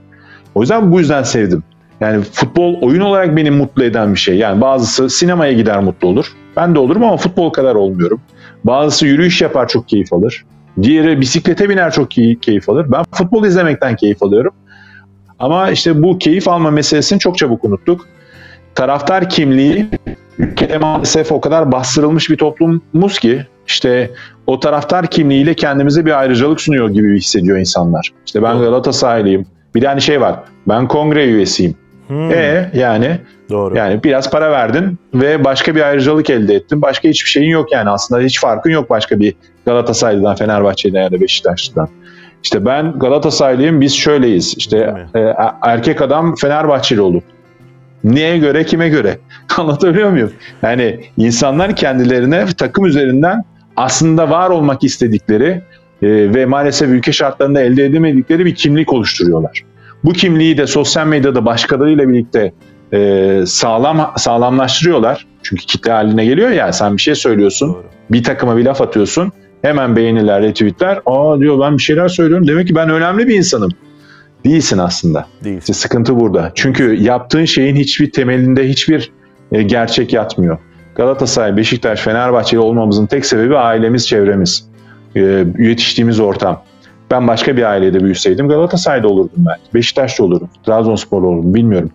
O 0.54 0.60
yüzden 0.60 0.92
bu 0.92 1.00
yüzden 1.00 1.22
sevdim. 1.22 1.62
Yani 2.00 2.22
futbol 2.22 2.80
oyun 2.80 3.00
olarak 3.00 3.36
beni 3.36 3.50
mutlu 3.50 3.84
eden 3.84 4.14
bir 4.14 4.18
şey. 4.18 4.36
Yani 4.36 4.60
bazısı 4.60 5.10
sinemaya 5.10 5.52
gider 5.52 5.80
mutlu 5.80 6.08
olur. 6.08 6.26
Ben 6.56 6.74
de 6.74 6.78
olurum 6.78 7.02
ama 7.04 7.16
futbol 7.16 7.50
kadar 7.50 7.74
olmuyorum. 7.74 8.20
Bazısı 8.64 9.06
yürüyüş 9.06 9.42
yapar 9.42 9.68
çok 9.68 9.88
keyif 9.88 10.12
alır. 10.12 10.44
Diğeri 10.82 11.20
bisiklete 11.20 11.68
biner 11.68 11.92
çok 11.92 12.10
key- 12.10 12.38
keyif 12.40 12.68
alır. 12.68 12.86
Ben 12.92 13.04
futbol 13.12 13.44
izlemekten 13.44 13.96
keyif 13.96 14.22
alıyorum. 14.22 14.52
Ama 15.38 15.70
işte 15.70 16.02
bu 16.02 16.18
keyif 16.18 16.48
alma 16.48 16.70
meselesini 16.70 17.18
çok 17.18 17.38
çabuk 17.38 17.64
unuttuk. 17.64 18.08
Taraftar 18.74 19.28
kimliği 19.30 19.86
ülkede 20.38 20.78
maalesef 20.78 21.32
o 21.32 21.40
kadar 21.40 21.72
bastırılmış 21.72 22.30
bir 22.30 22.36
toplumumuz 22.36 23.18
ki 23.18 23.46
işte 23.66 24.10
o 24.46 24.60
taraftar 24.60 25.06
kimliğiyle 25.06 25.54
kendimize 25.54 26.06
bir 26.06 26.18
ayrıcalık 26.20 26.60
sunuyor 26.60 26.90
gibi 26.90 27.16
hissediyor 27.16 27.58
insanlar. 27.58 28.10
İşte 28.26 28.42
ben. 28.42 28.58
Galatasaraylıyım. 28.58 29.46
Bir 29.74 29.80
tane 29.80 30.00
şey 30.00 30.20
var. 30.20 30.34
Ben 30.68 30.88
kongre 30.88 31.24
üyesiyim. 31.26 31.74
Hmm, 32.08 32.30
E 32.32 32.70
yani 32.74 33.18
doğru. 33.50 33.76
yani 33.76 34.04
biraz 34.04 34.30
para 34.30 34.50
verdin 34.50 34.98
ve 35.14 35.44
başka 35.44 35.74
bir 35.74 35.80
ayrıcalık 35.80 36.30
elde 36.30 36.54
ettin. 36.54 36.82
Başka 36.82 37.08
hiçbir 37.08 37.28
şeyin 37.30 37.48
yok 37.50 37.72
yani 37.72 37.90
aslında 37.90 38.20
hiç 38.20 38.40
farkın 38.40 38.70
yok 38.70 38.90
başka 38.90 39.20
bir 39.20 39.34
Galatasaraylı'dan, 39.66 40.34
Fenerbahçe'den 40.36 41.02
ya 41.02 41.12
da 41.12 41.20
Beşiktaşlı'dan. 41.20 41.88
İşte 42.42 42.66
ben 42.66 42.98
Galatasaraylıyım 42.98 43.80
biz 43.80 43.94
şöyleyiz. 43.96 44.54
İşte 44.56 44.86
mi? 44.86 45.06
e, 45.20 45.34
erkek 45.62 46.02
adam 46.02 46.34
Fenerbahçeli 46.34 47.00
olur. 47.00 47.22
Neye 48.04 48.38
göre 48.38 48.64
kime 48.64 48.88
göre? 48.88 49.18
Anlatabiliyor 49.58 50.10
muyum? 50.10 50.32
Yani 50.62 51.00
insanlar 51.16 51.76
kendilerine 51.76 52.46
takım 52.56 52.86
üzerinden 52.86 53.44
aslında 53.76 54.30
var 54.30 54.50
olmak 54.50 54.84
istedikleri 54.84 55.62
e, 56.02 56.08
ve 56.34 56.46
maalesef 56.46 56.88
ülke 56.88 57.12
şartlarında 57.12 57.60
elde 57.60 57.84
edemedikleri 57.84 58.44
bir 58.44 58.54
kimlik 58.54 58.92
oluşturuyorlar. 58.92 59.64
Bu 60.04 60.12
kimliği 60.12 60.58
de 60.58 60.66
sosyal 60.66 61.06
medyada 61.06 61.44
başkalarıyla 61.44 62.08
birlikte 62.08 62.52
e, 62.92 63.40
sağlam 63.46 64.12
sağlamlaştırıyorlar. 64.16 65.26
Çünkü 65.42 65.66
kitle 65.66 65.92
haline 65.92 66.24
geliyor 66.24 66.50
ya 66.50 66.72
sen 66.72 66.96
bir 66.96 67.02
şey 67.02 67.14
söylüyorsun, 67.14 67.74
Doğru. 67.74 67.84
bir 68.10 68.24
takıma 68.24 68.56
bir 68.56 68.64
laf 68.64 68.80
atıyorsun. 68.80 69.32
Hemen 69.62 69.96
beğeniler, 69.96 70.42
retweetler. 70.42 71.00
Aa 71.06 71.40
diyor 71.40 71.60
ben 71.60 71.78
bir 71.78 71.82
şeyler 71.82 72.08
söylüyorum. 72.08 72.48
Demek 72.48 72.68
ki 72.68 72.74
ben 72.74 72.90
önemli 72.90 73.28
bir 73.28 73.34
insanım. 73.34 73.70
Değilsin 74.44 74.78
aslında. 74.78 75.26
Değil. 75.44 75.58
İşte 75.58 75.72
sıkıntı 75.72 76.20
burada. 76.20 76.52
Çünkü 76.54 76.94
yaptığın 76.94 77.44
şeyin 77.44 77.76
hiçbir 77.76 78.12
temelinde 78.12 78.68
hiçbir 78.68 79.12
e, 79.52 79.62
gerçek 79.62 80.12
yatmıyor. 80.12 80.58
Galatasaray, 80.94 81.56
Beşiktaş, 81.56 82.00
Fenerbahçeli 82.00 82.60
olmamızın 82.60 83.06
tek 83.06 83.26
sebebi 83.26 83.56
ailemiz, 83.56 84.08
çevremiz. 84.08 84.68
E, 85.16 85.44
yetiştiğimiz 85.58 86.20
ortam. 86.20 86.62
Ben 87.10 87.28
başka 87.28 87.56
bir 87.56 87.62
ailede 87.62 88.00
büyüseydim 88.00 88.48
Galatasaray'da 88.48 89.08
olurdum 89.08 89.44
belki. 89.48 89.74
Beşiktaş'ta 89.74 90.24
olurdum. 90.24 90.48
Trabzonspor'da 90.66 91.26
olurdum. 91.26 91.54
Bilmiyorum. 91.54 91.90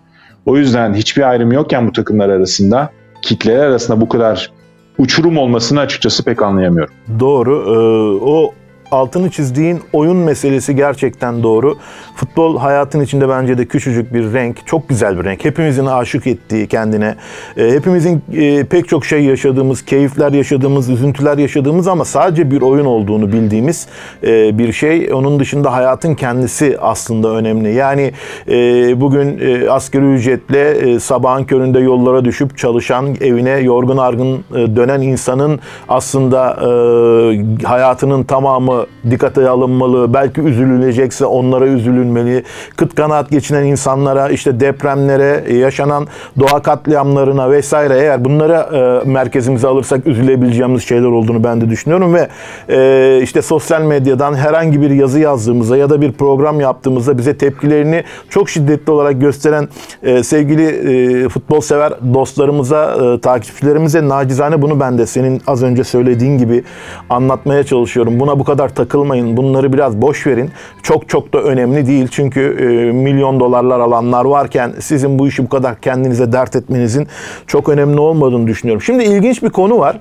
O 0.46 0.56
yüzden 0.56 0.94
hiçbir 0.94 1.22
ayrım 1.30 1.52
yokken 1.52 1.88
bu 1.88 1.92
takımlar 1.92 2.28
arasında 2.28 2.90
kitleler 3.22 3.66
arasında 3.66 4.00
bu 4.00 4.08
kadar 4.08 4.50
uçurum 4.98 5.38
olmasını 5.38 5.80
açıkçası 5.80 6.24
pek 6.24 6.42
anlayamıyorum. 6.42 6.94
Doğru. 7.20 7.64
Ee, 7.66 8.24
o 8.24 8.54
altını 8.90 9.30
çizdiğin 9.30 9.80
oyun 9.92 10.16
meselesi 10.16 10.76
gerçekten 10.76 11.42
doğru. 11.42 11.78
Futbol 12.16 12.58
hayatın 12.58 13.00
içinde 13.00 13.28
bence 13.28 13.58
de 13.58 13.66
küçücük 13.66 14.14
bir 14.14 14.32
renk, 14.32 14.66
çok 14.66 14.88
güzel 14.88 15.18
bir 15.18 15.24
renk. 15.24 15.44
Hepimizin 15.44 15.86
aşık 15.86 16.26
ettiği 16.26 16.66
kendine, 16.66 17.14
e, 17.56 17.70
hepimizin 17.70 18.22
e, 18.32 18.64
pek 18.64 18.88
çok 18.88 19.04
şey 19.04 19.24
yaşadığımız, 19.24 19.84
keyifler 19.84 20.32
yaşadığımız, 20.32 20.88
üzüntüler 20.88 21.38
yaşadığımız 21.38 21.88
ama 21.88 22.04
sadece 22.04 22.50
bir 22.50 22.62
oyun 22.62 22.84
olduğunu 22.84 23.32
bildiğimiz 23.32 23.86
e, 24.22 24.58
bir 24.58 24.72
şey. 24.72 25.12
Onun 25.12 25.40
dışında 25.40 25.72
hayatın 25.72 26.14
kendisi 26.14 26.76
aslında 26.80 27.28
önemli. 27.28 27.74
Yani 27.74 28.12
e, 28.48 28.54
bugün 29.00 29.38
e, 29.40 29.70
asgari 29.70 30.04
ücretle 30.04 30.70
e, 30.70 31.00
sabahın 31.00 31.44
köründe 31.44 31.80
yollara 31.80 32.24
düşüp 32.24 32.58
çalışan, 32.58 33.16
evine 33.20 33.50
yorgun 33.50 33.96
argın 33.96 34.34
e, 34.54 34.76
dönen 34.76 35.00
insanın 35.00 35.60
aslında 35.88 36.56
e, 36.60 37.64
hayatının 37.64 38.24
tamamı 38.24 38.79
dikkate 39.10 39.48
alınmalı. 39.48 40.14
Belki 40.14 40.40
üzülünecekse 40.40 41.26
onlara 41.26 41.66
üzülünmeli. 41.66 42.44
Kıt 42.76 42.94
kanaat 42.94 43.30
geçinen 43.30 43.64
insanlara, 43.64 44.28
işte 44.28 44.60
depremlere, 44.60 45.54
yaşanan 45.54 46.06
doğa 46.40 46.62
katliamlarına 46.62 47.50
vesaire 47.50 47.98
eğer 47.98 48.24
bunlara 48.24 48.60
e, 48.60 49.08
merkezimize 49.08 49.68
alırsak 49.68 50.06
üzülebileceğimiz 50.06 50.82
şeyler 50.82 51.06
olduğunu 51.06 51.44
ben 51.44 51.60
de 51.60 51.70
düşünüyorum 51.70 52.14
ve 52.14 52.28
e, 52.68 53.20
işte 53.22 53.42
sosyal 53.42 53.82
medyadan 53.82 54.34
herhangi 54.34 54.80
bir 54.80 54.90
yazı 54.90 55.20
yazdığımızda 55.20 55.76
ya 55.76 55.90
da 55.90 56.00
bir 56.00 56.12
program 56.12 56.60
yaptığımızda 56.60 57.18
bize 57.18 57.36
tepkilerini 57.36 58.04
çok 58.28 58.50
şiddetli 58.50 58.90
olarak 58.92 59.20
gösteren 59.20 59.68
e, 60.02 60.22
sevgili 60.22 60.66
e, 60.66 61.28
futbol 61.28 61.60
sever 61.60 61.92
dostlarımıza, 62.14 62.94
e, 62.94 63.20
takipçilerimize 63.20 64.08
nacizane 64.08 64.62
bunu 64.62 64.80
ben 64.80 64.98
de 64.98 65.06
senin 65.06 65.42
az 65.46 65.62
önce 65.62 65.84
söylediğin 65.84 66.38
gibi 66.38 66.64
anlatmaya 67.10 67.64
çalışıyorum. 67.64 68.20
Buna 68.20 68.38
bu 68.38 68.44
kadar 68.44 68.69
takılmayın. 68.74 69.36
Bunları 69.36 69.72
biraz 69.72 70.02
boş 70.02 70.26
verin. 70.26 70.50
Çok 70.82 71.08
çok 71.08 71.32
da 71.32 71.38
önemli 71.38 71.86
değil. 71.86 72.08
Çünkü 72.10 72.40
e, 72.40 72.92
milyon 72.92 73.40
dolarlar 73.40 73.80
alanlar 73.80 74.24
varken 74.24 74.72
sizin 74.80 75.18
bu 75.18 75.28
işi 75.28 75.44
bu 75.44 75.48
kadar 75.48 75.80
kendinize 75.80 76.32
dert 76.32 76.56
etmenizin 76.56 77.08
çok 77.46 77.68
önemli 77.68 78.00
olmadığını 78.00 78.46
düşünüyorum. 78.46 78.82
Şimdi 78.82 79.04
ilginç 79.04 79.42
bir 79.42 79.50
konu 79.50 79.78
var. 79.78 79.96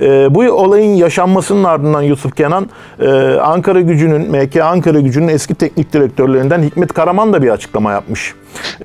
E, 0.00 0.34
bu 0.34 0.40
olayın 0.40 0.94
yaşanmasının 0.94 1.64
ardından 1.64 2.02
Yusuf 2.02 2.36
Kenan 2.36 2.70
e, 3.00 3.08
Ankara 3.42 3.80
Gücü'nün, 3.80 4.30
MK 4.30 4.56
Ankara 4.56 5.00
Gücü'nün 5.00 5.28
eski 5.28 5.54
teknik 5.54 5.92
direktörlerinden 5.92 6.62
Hikmet 6.62 6.92
Karaman 6.92 7.32
da 7.32 7.42
bir 7.42 7.48
açıklama 7.48 7.92
yapmış. 7.92 8.34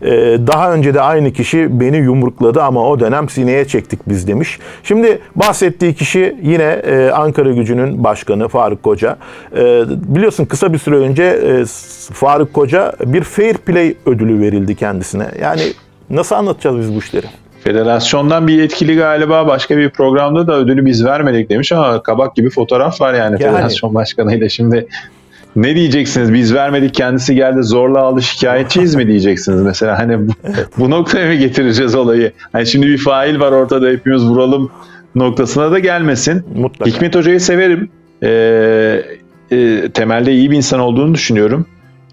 E, 0.01 0.11
daha 0.47 0.73
önce 0.73 0.93
de 0.93 1.01
aynı 1.01 1.33
kişi 1.33 1.79
beni 1.79 1.97
yumrukladı 1.97 2.61
ama 2.61 2.89
o 2.89 2.99
dönem 2.99 3.29
sineye 3.29 3.65
çektik 3.65 3.99
biz 4.07 4.27
demiş. 4.27 4.59
Şimdi 4.83 5.19
bahsettiği 5.35 5.93
kişi 5.93 6.35
yine 6.41 6.63
e, 6.63 7.09
Ankara 7.09 7.51
Gücü'nün 7.51 8.03
başkanı 8.03 8.47
Faruk 8.47 8.83
Koca. 8.83 9.17
E, 9.55 9.83
biliyorsun 9.87 10.45
kısa 10.45 10.73
bir 10.73 10.77
süre 10.77 10.95
önce 10.95 11.23
e, 11.23 11.65
Faruk 12.13 12.53
Koca 12.53 12.93
bir 13.05 13.21
fair 13.21 13.53
play 13.53 13.95
ödülü 14.05 14.41
verildi 14.41 14.75
kendisine. 14.75 15.27
Yani 15.41 15.61
nasıl 16.09 16.35
anlatacağız 16.35 16.79
biz 16.79 16.95
bu 16.95 16.99
işleri? 16.99 17.25
Federasyondan 17.63 18.47
bir 18.47 18.53
yetkili 18.53 18.95
galiba 18.95 19.47
başka 19.47 19.77
bir 19.77 19.89
programda 19.89 20.47
da 20.47 20.53
ödülü 20.53 20.85
biz 20.85 21.05
vermedik 21.05 21.49
demiş 21.49 21.71
ama 21.71 22.03
kabak 22.03 22.35
gibi 22.35 22.49
fotoğraf 22.49 23.01
var 23.01 23.13
yani, 23.13 23.37
federasyon 23.37 23.95
başkanıyla. 23.95 24.49
Şimdi 24.49 24.87
ne 25.55 25.75
diyeceksiniz 25.75 26.33
biz 26.33 26.53
vermedik 26.53 26.93
kendisi 26.93 27.35
geldi 27.35 27.63
zorla 27.63 27.99
aldı 27.99 28.21
şikayetçiyiz 28.21 28.95
mi 28.95 29.07
diyeceksiniz 29.07 29.61
mesela 29.61 29.99
hani 29.99 30.27
bu, 30.27 30.31
bu 30.77 30.89
noktaya 30.89 31.27
mı 31.27 31.33
getireceğiz 31.33 31.95
olayı? 31.95 32.31
Hani 32.51 32.67
şimdi 32.67 32.87
bir 32.87 32.97
fail 32.97 33.39
var 33.39 33.51
ortada 33.51 33.87
hepimiz 33.87 34.23
vuralım 34.23 34.71
noktasına 35.15 35.71
da 35.71 35.79
gelmesin. 35.79 36.43
Mutlaka. 36.55 36.91
Hikmet 36.91 37.15
Hoca'yı 37.15 37.39
severim. 37.39 37.89
Ee, 38.23 39.01
e, 39.51 39.89
temelde 39.93 40.33
iyi 40.33 40.51
bir 40.51 40.57
insan 40.57 40.79
olduğunu 40.79 41.13
düşünüyorum. 41.13 41.65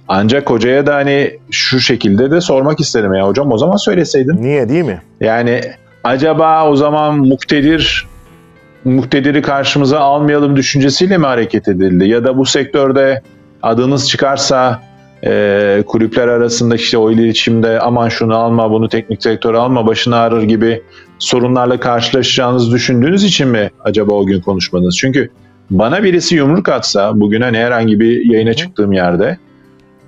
Ancak 0.09 0.50
hocaya 0.50 0.87
da 0.87 0.94
hani 0.94 1.38
şu 1.50 1.81
şekilde 1.81 2.31
de 2.31 2.40
sormak 2.40 2.81
isterim 2.81 3.14
ya 3.14 3.29
hocam 3.29 3.53
o 3.53 3.59
zaman 3.59 3.76
söyleseydin. 3.76 4.42
Niye 4.42 4.68
değil 4.68 4.85
mi? 4.85 5.03
Yani 5.20 5.61
acaba 6.05 6.68
o 6.70 6.76
zaman 6.76 7.18
muktedir 7.18 8.07
muktediri 8.84 9.42
karşımıza 9.42 9.98
almayalım 10.00 10.56
düşüncesiyle 10.56 11.18
mi 11.18 11.26
hareket 11.26 11.68
edildi? 11.68 12.08
Ya 12.08 12.24
da 12.24 12.38
bu 12.38 12.46
sektörde 12.46 13.22
adınız 13.62 14.08
çıkarsa 14.08 14.80
e, 15.24 15.82
kulüpler 15.86 16.28
arasında 16.28 16.74
işte 16.74 16.98
o 16.98 17.10
iletişimde 17.10 17.80
aman 17.80 18.08
şunu 18.08 18.36
alma 18.36 18.70
bunu 18.70 18.88
teknik 18.88 19.24
direktör 19.24 19.54
alma 19.54 19.86
başını 19.86 20.16
ağrır 20.16 20.42
gibi 20.42 20.82
sorunlarla 21.18 21.80
karşılaşacağınızı 21.80 22.72
düşündüğünüz 22.72 23.24
için 23.24 23.48
mi 23.48 23.70
acaba 23.84 24.14
o 24.14 24.26
gün 24.26 24.40
konuşmadınız? 24.40 24.96
Çünkü 24.96 25.30
bana 25.70 26.02
birisi 26.02 26.34
yumruk 26.34 26.68
atsa 26.68 27.20
bugün 27.20 27.40
hani 27.40 27.58
herhangi 27.58 28.00
bir 28.00 28.32
yayına 28.32 28.54
çıktığım 28.54 28.92
yerde 28.92 29.38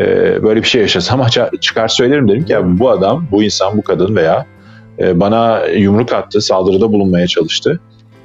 e, 0.01 0.07
böyle 0.43 0.63
bir 0.63 0.69
şey 0.69 0.81
yaşasam 0.81 1.27
çıkar 1.61 1.89
söylerim 1.89 2.29
derim 2.29 2.45
ki 2.45 2.53
ya 2.53 2.79
bu 2.79 2.91
adam, 2.91 3.27
bu 3.31 3.43
insan, 3.43 3.77
bu 3.77 3.83
kadın 3.83 4.17
veya 4.17 4.47
e, 4.99 5.21
bana 5.21 5.67
yumruk 5.67 6.13
attı, 6.13 6.41
saldırıda 6.41 6.93
bulunmaya 6.93 7.27
çalıştı. 7.27 7.81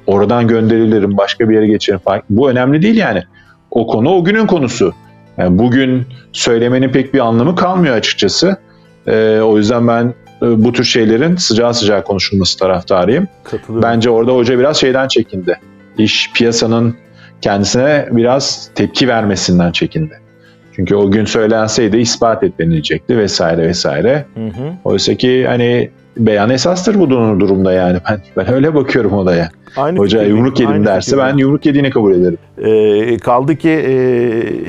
Oradan 0.08 0.48
gönderilirim, 0.48 1.16
başka 1.16 1.48
bir 1.48 1.54
yere 1.54 1.66
geçerim 1.66 1.98
falan. 1.98 2.22
Bu 2.30 2.50
önemli 2.50 2.82
değil 2.82 2.96
yani. 2.96 3.22
O 3.70 3.86
konu 3.86 4.10
o 4.10 4.24
günün 4.24 4.46
konusu. 4.46 4.94
Yani 5.38 5.58
bugün 5.58 6.06
söylemenin 6.32 6.88
pek 6.88 7.14
bir 7.14 7.18
anlamı 7.18 7.56
kalmıyor 7.56 7.96
açıkçası. 7.96 8.56
E, 9.06 9.40
o 9.40 9.58
yüzden 9.58 9.88
ben 9.88 10.14
e, 10.42 10.64
bu 10.64 10.72
tür 10.72 10.84
şeylerin 10.84 11.36
sıcağı 11.36 11.74
sıcağı 11.74 12.04
konuşulması 12.04 12.58
taraftarıyım. 12.58 13.28
Bence 13.68 14.10
orada 14.10 14.32
hoca 14.32 14.58
biraz 14.58 14.76
şeyden 14.76 15.08
çekindi. 15.08 15.58
İş 15.98 16.32
piyasanın 16.34 16.96
kendisine 17.40 18.08
biraz 18.10 18.70
tepki 18.74 19.08
vermesinden 19.08 19.72
çekindi. 19.72 20.20
Çünkü 20.72 20.94
o 20.94 21.10
gün 21.10 21.24
söylenseydi 21.24 21.96
ispat 21.96 22.42
edilecekti 22.42 23.18
vesaire 23.18 23.68
vesaire. 23.68 24.24
Hı 24.34 24.46
hı. 24.46 24.72
Oysa 24.84 25.14
ki 25.14 25.46
hani 25.46 25.90
beyan 26.18 26.50
esastır 26.50 27.00
bu 27.00 27.10
durum- 27.10 27.40
durumda 27.40 27.72
yani. 27.72 27.98
Ben, 28.10 28.20
ben 28.36 28.52
öyle 28.52 28.74
bakıyorum 28.74 29.12
olaya. 29.12 29.50
Aynı 29.76 29.98
Hoca 29.98 30.18
fikirdeyim, 30.18 30.36
yumruk 30.36 30.60
yedim 30.60 30.72
aynı 30.72 30.86
derse 30.86 31.10
fikirdeyim. 31.10 31.32
ben 31.32 31.38
yumruk 31.38 31.66
yediğini 31.66 31.90
kabul 31.90 32.14
ederim. 32.14 32.38
Ee, 32.58 33.16
kaldı 33.18 33.56
ki 33.56 33.68
e, 33.70 33.92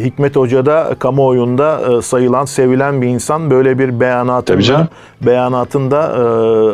Hikmet 0.06 0.36
Hoca 0.36 0.66
da 0.66 0.96
kamuoyunda 1.00 1.80
e, 1.98 2.02
sayılan, 2.02 2.46
sevilen 2.46 3.02
bir 3.02 3.08
insan. 3.08 3.52
Böyle 3.52 3.80
bir 3.80 4.00
beyanatın 4.00 4.54
Tabii 4.54 4.64
da, 4.64 4.66
canım. 4.68 4.88
beyanatında 5.26 6.02
e, 6.02 6.22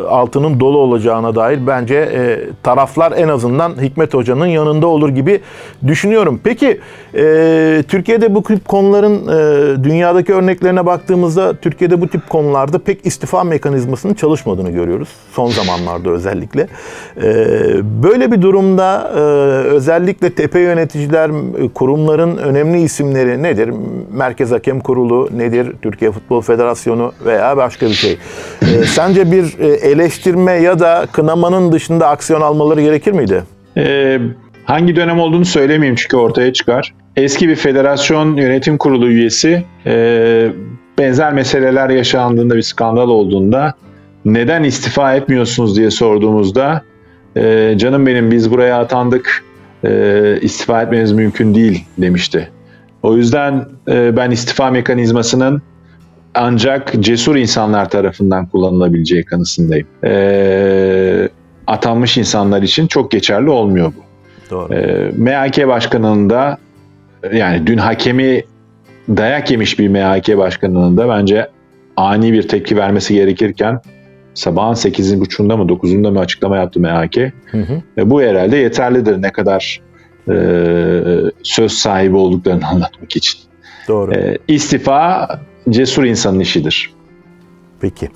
altının 0.08 0.60
dolu 0.60 0.78
olacağına 0.78 1.34
dair 1.34 1.66
bence 1.66 1.94
e, 1.94 2.40
taraflar 2.62 3.12
en 3.16 3.28
azından 3.28 3.82
Hikmet 3.82 4.14
Hoca'nın 4.14 4.46
yanında 4.46 4.86
olur 4.86 5.08
gibi 5.08 5.40
düşünüyorum. 5.86 6.40
Peki 6.44 6.80
e, 7.16 7.82
Türkiye'de 7.88 8.34
bu 8.34 8.42
tip 8.42 8.68
konuların 8.68 9.28
e, 9.28 9.84
dünyadaki 9.84 10.34
örneklerine 10.34 10.86
baktığımızda 10.86 11.56
Türkiye'de 11.56 12.00
bu 12.00 12.08
tip 12.08 12.28
konularda 12.28 12.78
pek 12.78 13.06
istifa 13.06 13.44
mekanizmasının 13.44 14.14
çalışmadığını 14.14 14.70
görüyoruz. 14.70 15.08
Son 15.32 15.50
zamanlarda 15.50 16.10
özellikle. 16.10 16.68
E, 17.16 17.32
böyle 18.02 18.32
bir 18.32 18.42
durumda 18.42 19.12
e, 19.14 19.20
özellikle 19.68 20.30
tepe 20.30 20.60
yöneticiler, 20.60 21.30
kurumların 21.74 22.36
önemli 22.36 22.80
isimleri 22.80 23.42
nedir? 23.42 23.70
Merkez 24.12 24.52
Hakem 24.52 24.80
Kurulu 24.80 25.28
nedir? 25.36 25.72
Türkiye 25.82 26.10
Futbol 26.10 26.40
Federasyonu 26.40 27.12
veya 27.24 27.56
başka 27.56 27.86
bir 27.86 27.94
şey. 27.94 28.18
E, 28.62 28.84
sence 28.84 29.32
bir 29.32 29.58
e, 29.58 29.66
eleştirme 29.66 30.52
ya 30.52 30.78
da 30.78 31.06
kınamanın 31.12 31.72
dışında 31.72 32.08
aksiyon 32.08 32.40
almaları 32.40 32.82
gerekir 32.82 33.12
miydi? 33.12 33.42
Ee, 33.76 34.18
hangi 34.64 34.96
dönem 34.96 35.20
olduğunu 35.20 35.44
söylemeyeyim 35.44 35.96
çünkü 35.96 36.16
ortaya 36.16 36.52
çıkar. 36.52 36.94
Eski 37.16 37.48
bir 37.48 37.56
federasyon 37.56 38.36
yönetim 38.36 38.78
kurulu 38.78 39.08
üyesi 39.08 39.64
e, 39.86 40.50
benzer 40.98 41.32
meseleler 41.32 41.90
yaşandığında 41.90 42.56
bir 42.56 42.62
skandal 42.62 43.08
olduğunda 43.08 43.74
neden 44.24 44.64
istifa 44.64 45.14
etmiyorsunuz 45.14 45.76
diye 45.76 45.90
sorduğumuzda 45.90 46.82
e, 47.36 47.74
canım 47.76 48.06
benim 48.06 48.30
biz 48.30 48.50
buraya 48.50 48.78
atandık 48.78 49.44
e, 49.84 50.38
istifa 50.40 50.82
etmeniz 50.82 51.12
mümkün 51.12 51.54
değil 51.54 51.84
demişti. 51.98 52.50
O 53.02 53.16
yüzden 53.16 53.64
e, 53.88 54.16
ben 54.16 54.30
istifa 54.30 54.70
mekanizmasının 54.70 55.62
ancak 56.34 56.92
cesur 57.00 57.36
insanlar 57.36 57.88
tarafından 57.88 58.46
kullanılabileceği 58.46 59.24
kanısındayım. 59.24 59.86
E, 60.04 61.28
atanmış 61.66 62.18
insanlar 62.18 62.62
için 62.62 62.86
çok 62.86 63.10
geçerli 63.10 63.50
olmuyor 63.50 63.92
bu. 63.96 64.06
Doğru. 64.50 64.74
E, 64.74 65.10
MHK 65.16 65.68
başkanının 65.68 66.30
da 66.30 66.58
yani 67.32 67.66
dün 67.66 67.78
hakemi 67.78 68.42
dayak 69.08 69.50
yemiş 69.50 69.78
bir 69.78 69.88
MHK 69.88 70.38
başkanının 70.38 70.96
da 70.96 71.08
bence 71.08 71.48
ani 71.96 72.32
bir 72.32 72.48
tepki 72.48 72.76
vermesi 72.76 73.14
gerekirken 73.14 73.80
sabahın 74.34 74.74
8.30'unda 74.74 75.56
mı 75.56 75.64
9'unda 75.64 76.12
mı 76.12 76.20
açıklama 76.20 76.56
yaptı 76.56 76.80
MHK. 76.80 77.16
Hı 77.46 77.58
hı. 77.58 77.82
E, 77.98 78.10
bu 78.10 78.22
herhalde 78.22 78.56
yeterlidir 78.56 79.22
ne 79.22 79.32
kadar 79.32 79.80
e, 80.28 80.34
söz 81.42 81.72
sahibi 81.72 82.16
olduklarını 82.16 82.66
anlatmak 82.72 83.16
için. 83.16 83.40
Doğru. 83.88 84.14
E, 84.14 84.38
istifa 84.48 85.28
cesur 85.70 86.04
insanın 86.04 86.40
işidir. 86.40 86.90
Peki. 87.80 88.08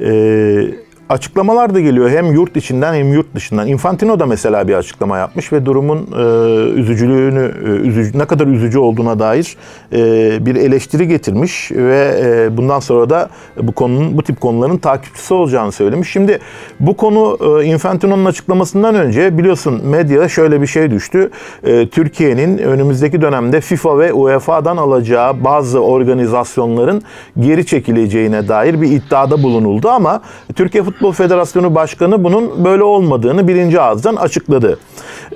Ee, 0.00 0.70
açıklamalar 1.08 1.74
da 1.74 1.80
geliyor 1.80 2.10
hem 2.10 2.32
yurt 2.32 2.56
içinden 2.56 2.94
hem 2.94 3.12
yurt 3.12 3.34
dışından. 3.34 3.68
Infantino 3.68 4.20
da 4.20 4.26
mesela 4.26 4.68
bir 4.68 4.74
açıklama 4.74 5.18
yapmış 5.18 5.52
ve 5.52 5.66
durumun 5.66 5.98
e, 5.98 6.22
üzücülüğünü, 6.70 7.54
e, 7.64 7.68
üzücü, 7.68 8.18
ne 8.18 8.24
kadar 8.24 8.46
üzücü 8.46 8.78
olduğuna 8.78 9.18
dair 9.18 9.56
e, 9.92 10.46
bir 10.46 10.56
eleştiri 10.56 11.08
getirmiş 11.08 11.72
ve 11.72 12.20
e, 12.22 12.56
bundan 12.56 12.80
sonra 12.80 13.10
da 13.10 13.28
bu 13.62 13.72
konunun 13.72 14.16
bu 14.16 14.22
tip 14.22 14.40
konuların 14.40 14.76
takipçisi 14.76 15.34
olacağını 15.34 15.72
söylemiş. 15.72 16.10
Şimdi 16.10 16.38
bu 16.80 16.96
konu 16.96 17.38
e, 17.60 17.64
Infantino'nun 17.64 18.24
açıklamasından 18.24 18.94
önce 18.94 19.38
biliyorsun 19.38 19.86
medyada 19.86 20.28
şöyle 20.28 20.62
bir 20.62 20.66
şey 20.66 20.90
düştü. 20.90 21.30
E, 21.64 21.88
Türkiye'nin 21.88 22.58
önümüzdeki 22.58 23.20
dönemde 23.20 23.60
FIFA 23.60 23.98
ve 23.98 24.12
UEFA'dan 24.12 24.76
alacağı 24.76 25.44
bazı 25.44 25.80
organizasyonların 25.80 27.02
geri 27.40 27.66
çekileceğine 27.66 28.48
dair 28.48 28.80
bir 28.80 28.90
iddiada 28.90 29.42
bulunuldu 29.42 29.88
ama 29.88 30.22
Türkiye 30.54 30.82
Futbol 30.84 30.95
Federasyonu 31.12 31.74
Başkanı 31.74 32.24
bunun 32.24 32.64
böyle 32.64 32.82
olmadığını 32.82 33.48
birinci 33.48 33.80
ağızdan 33.80 34.16
açıkladı. 34.16 34.78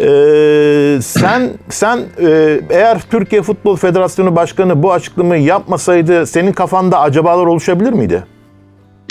Ee, 0.01 0.99
sen 1.03 1.51
sen 1.69 1.99
e, 2.21 2.61
eğer 2.71 3.01
Türkiye 3.11 3.43
Futbol 3.43 3.77
Federasyonu 3.77 4.37
Başkanı 4.37 4.83
bu 4.83 4.93
açıklamayı 4.93 5.43
yapmasaydı 5.43 6.27
senin 6.27 6.53
kafanda 6.53 7.01
acabalar 7.01 7.47
oluşabilir 7.47 7.93
miydi? 7.93 8.25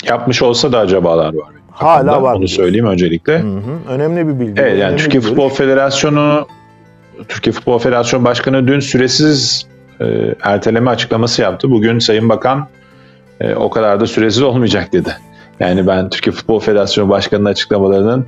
Yapmış 0.08 0.42
olsa 0.42 0.72
da 0.72 0.78
acabalar 0.78 1.34
var. 1.34 1.48
Hala 1.70 2.04
Kafamda, 2.04 2.22
var 2.22 2.34
Onu 2.34 2.48
söyleyeyim 2.48 2.86
öncelikle. 2.86 3.38
Hı 3.38 3.46
hı, 3.46 3.92
önemli 3.92 4.28
bir 4.28 4.40
bilgi. 4.40 4.60
Evet 4.62 4.78
yani 4.78 4.96
Türkiye 4.96 5.20
Futbol 5.20 5.46
görüş. 5.46 5.58
Federasyonu 5.58 6.46
Türkiye 7.28 7.52
Futbol 7.52 7.78
Federasyonu 7.78 8.24
Başkanı 8.24 8.66
dün 8.68 8.80
süresiz 8.80 9.66
e, 10.00 10.04
erteleme 10.42 10.90
açıklaması 10.90 11.42
yaptı. 11.42 11.70
Bugün 11.70 11.98
Sayın 11.98 12.28
Bakan 12.28 12.68
e, 13.40 13.54
o 13.54 13.70
kadar 13.70 14.00
da 14.00 14.06
süresiz 14.06 14.42
olmayacak 14.42 14.92
dedi. 14.92 15.16
Yani 15.60 15.86
ben 15.86 16.10
Türkiye 16.10 16.34
Futbol 16.34 16.60
Federasyonu 16.60 17.08
Başkanı'nın 17.08 17.48
açıklamalarının 17.48 18.26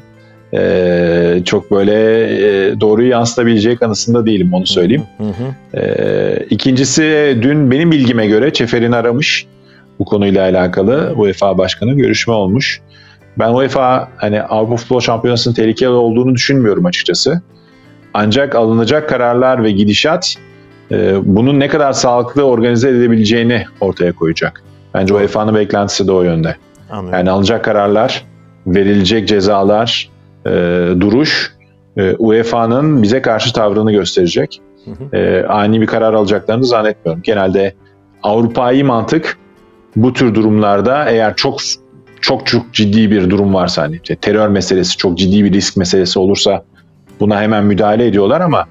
e, 0.55 1.43
çok 1.45 1.71
böyle 1.71 1.95
e, 2.25 2.81
doğruyu 2.81 3.09
yansıtabileceği 3.09 3.77
kanısında 3.77 4.27
değilim 4.27 4.55
onu 4.55 4.67
söyleyeyim. 4.67 5.05
Hı 5.19 5.25
hı. 5.25 5.79
E, 5.81 6.47
ikincisi 6.51 7.39
dün 7.43 7.71
benim 7.71 7.91
bilgime 7.91 8.27
göre 8.27 8.53
Çeferin 8.53 8.93
aramış 8.93 9.47
bu 9.99 10.05
konuyla 10.05 10.43
alakalı 10.43 11.15
UEFA 11.17 11.59
Başkanı 11.59 11.93
görüşme 11.93 12.35
olmuş. 12.35 12.81
Ben 13.39 13.49
UEFA 13.49 14.09
hani 14.17 14.43
Avrupa 14.43 14.77
Futbol 14.77 15.01
Şampiyonası'nın 15.01 15.55
tehlikeli 15.55 15.89
olduğunu 15.89 16.35
düşünmüyorum 16.35 16.87
açıkçası. 16.87 17.43
Ancak 18.15 18.55
alınacak 18.55 19.09
kararlar 19.09 19.65
ve 19.65 19.71
gidişat 19.71 20.35
e, 20.91 21.15
bunun 21.25 21.61
ne 21.61 21.69
kadar 21.69 21.93
sağlıklı 21.93 22.43
organize 22.43 22.89
edebileceğini 22.89 23.65
ortaya 23.81 24.13
koyacak. 24.13 24.63
Bence 24.95 25.15
UEFA'nın 25.15 25.55
beklentisi 25.55 26.07
de 26.07 26.13
o 26.13 26.23
yönde. 26.23 26.57
Anlıyorum. 26.93 27.19
Yani 27.19 27.31
alınacak 27.31 27.65
kararlar, 27.65 28.25
verilecek 28.67 29.29
cezalar, 29.29 30.11
e, 30.47 30.51
duruş 31.01 31.53
e, 31.97 32.15
UEFA'nın 32.19 33.03
bize 33.03 33.23
karşı 33.23 33.53
tavrını 33.53 33.93
gösterecek. 33.93 34.61
Hı 34.85 34.91
hı. 34.91 35.17
E, 35.17 35.47
ani 35.47 35.81
bir 35.81 35.87
karar 35.87 36.15
alacaklarını 36.15 36.65
zannetmiyorum. 36.65 37.23
Genelde 37.23 37.75
Avrupa'yı 38.23 38.85
mantık 38.85 39.39
bu 39.97 40.13
tür 40.13 40.35
durumlarda 40.35 41.05
eğer 41.11 41.37
çok 41.37 41.61
çok 42.21 42.47
çok 42.47 42.73
ciddi 42.73 43.11
bir 43.11 43.31
durum 43.31 43.55
varsa 43.55 43.83
hani 43.83 43.97
işte 44.03 44.17
terör 44.17 44.49
meselesi 44.49 44.97
çok 44.97 45.19
ciddi 45.19 45.45
bir 45.45 45.53
risk 45.53 45.77
meselesi 45.77 46.19
olursa 46.19 46.65
buna 47.21 47.41
hemen 47.41 47.65
müdahale 47.65 48.07
ediyorlar 48.07 48.41
ama 48.41 48.67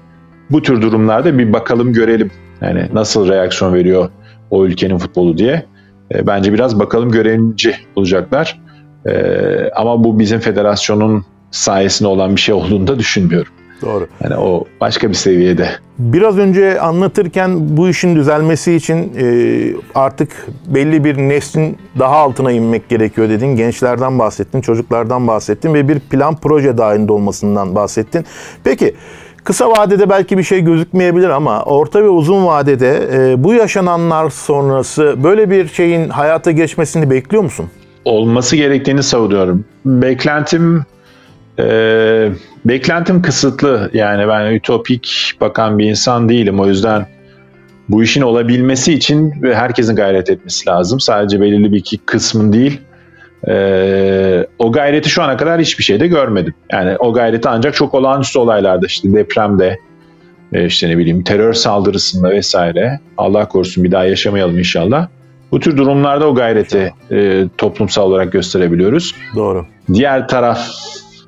bu 0.50 0.62
tür 0.62 0.82
durumlarda 0.82 1.38
bir 1.38 1.52
bakalım 1.52 1.92
görelim 1.92 2.30
yani 2.60 2.88
nasıl 2.92 3.28
reaksiyon 3.28 3.74
veriyor 3.74 4.10
o 4.50 4.66
ülkenin 4.66 4.98
futbolu 4.98 5.38
diye. 5.38 5.66
E, 6.14 6.26
bence 6.26 6.52
biraz 6.52 6.78
bakalım 6.78 7.10
görevci 7.10 7.74
olacaklar. 7.96 8.60
E, 9.06 9.12
ama 9.76 10.04
bu 10.04 10.18
bizim 10.18 10.40
federasyonun 10.40 11.24
sayesinde 11.50 12.08
olan 12.08 12.36
bir 12.36 12.40
şey 12.40 12.54
olduğunu 12.54 12.86
da 12.86 12.98
düşünmüyorum. 12.98 13.52
Doğru. 13.82 14.06
Yani 14.22 14.36
o 14.36 14.64
başka 14.80 15.08
bir 15.08 15.14
seviyede. 15.14 15.68
Biraz 15.98 16.38
önce 16.38 16.80
anlatırken 16.80 17.76
bu 17.76 17.88
işin 17.88 18.16
düzelmesi 18.16 18.74
için 18.74 19.12
e, 19.20 19.26
artık 19.94 20.46
belli 20.66 21.04
bir 21.04 21.16
neslin 21.16 21.78
daha 21.98 22.16
altına 22.16 22.52
inmek 22.52 22.88
gerekiyor 22.88 23.28
dedin. 23.28 23.56
Gençlerden 23.56 24.18
bahsettin, 24.18 24.60
çocuklardan 24.60 25.28
bahsettin 25.28 25.74
ve 25.74 25.88
bir 25.88 26.00
plan 26.00 26.36
proje 26.36 26.78
dahilinde 26.78 27.12
olmasından 27.12 27.74
bahsettin. 27.74 28.24
Peki 28.64 28.94
kısa 29.44 29.70
vadede 29.70 30.10
belki 30.10 30.38
bir 30.38 30.42
şey 30.42 30.60
gözükmeyebilir 30.60 31.28
ama 31.28 31.62
orta 31.62 32.02
ve 32.02 32.08
uzun 32.08 32.46
vadede 32.46 33.08
e, 33.12 33.44
bu 33.44 33.54
yaşananlar 33.54 34.30
sonrası 34.30 35.16
böyle 35.24 35.50
bir 35.50 35.68
şeyin 35.68 36.08
hayata 36.08 36.50
geçmesini 36.50 37.10
bekliyor 37.10 37.42
musun? 37.42 37.70
olması 38.04 38.56
gerektiğini 38.56 39.02
savunuyorum. 39.02 39.64
Beklentim 39.84 40.84
e, 41.58 41.64
beklentim 42.64 43.22
kısıtlı. 43.22 43.90
Yani 43.92 44.28
ben 44.28 44.52
ütopik 44.52 45.32
bakan 45.40 45.78
bir 45.78 45.86
insan 45.86 46.28
değilim. 46.28 46.60
O 46.60 46.66
yüzden 46.66 47.06
bu 47.88 48.02
işin 48.02 48.22
olabilmesi 48.22 48.92
için 48.92 49.34
herkesin 49.42 49.96
gayret 49.96 50.30
etmesi 50.30 50.68
lazım. 50.68 51.00
Sadece 51.00 51.40
belirli 51.40 51.72
bir 51.72 51.78
iki 51.78 51.98
kısmın 51.98 52.52
değil. 52.52 52.80
E, 53.48 54.46
o 54.58 54.72
gayreti 54.72 55.08
şu 55.08 55.22
ana 55.22 55.36
kadar 55.36 55.60
hiçbir 55.60 55.84
şeyde 55.84 56.06
görmedim. 56.06 56.54
Yani 56.72 56.96
o 56.98 57.12
gayreti 57.12 57.48
ancak 57.48 57.74
çok 57.74 57.94
olağanüstü 57.94 58.38
olaylarda 58.38 58.86
işte 58.86 59.12
depremde, 59.12 59.78
e, 60.52 60.64
işte 60.66 60.88
ne 60.88 60.98
bileyim 60.98 61.22
terör 61.22 61.52
saldırısında 61.52 62.30
vesaire. 62.30 63.00
Allah 63.18 63.48
korusun 63.48 63.84
bir 63.84 63.90
daha 63.90 64.04
yaşamayalım 64.04 64.58
inşallah. 64.58 65.08
Bu 65.52 65.60
tür 65.60 65.76
durumlarda 65.76 66.28
o 66.28 66.34
gayreti 66.34 66.94
e, 67.10 67.44
toplumsal 67.58 68.02
olarak 68.02 68.32
gösterebiliyoruz. 68.32 69.14
Doğru. 69.36 69.66
Diğer 69.92 70.28
taraf 70.28 70.68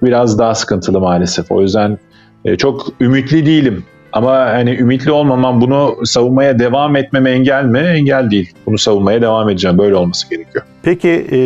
biraz 0.03 0.39
daha 0.39 0.55
sıkıntılı 0.55 1.01
maalesef. 1.01 1.53
O 1.53 1.63
yüzden 1.63 1.99
e, 2.45 2.57
çok 2.57 2.87
ümitli 3.01 3.47
değilim. 3.47 3.85
Ama 4.15 4.33
hani 4.37 4.71
ümitli 4.71 5.13
olmamam 5.13 5.61
bunu 5.61 5.97
savunmaya 6.05 6.59
devam 6.59 6.97
etmeme 6.97 7.31
engel 7.31 7.65
mi? 7.65 7.79
Engel 7.79 8.31
değil. 8.31 8.53
Bunu 8.67 8.79
savunmaya 8.79 9.23
devam 9.23 9.49
edeceğim. 9.49 9.79
Böyle 9.79 9.95
olması 9.95 10.31
gerekiyor. 10.31 10.65
Peki 10.83 11.09
e, 11.09 11.39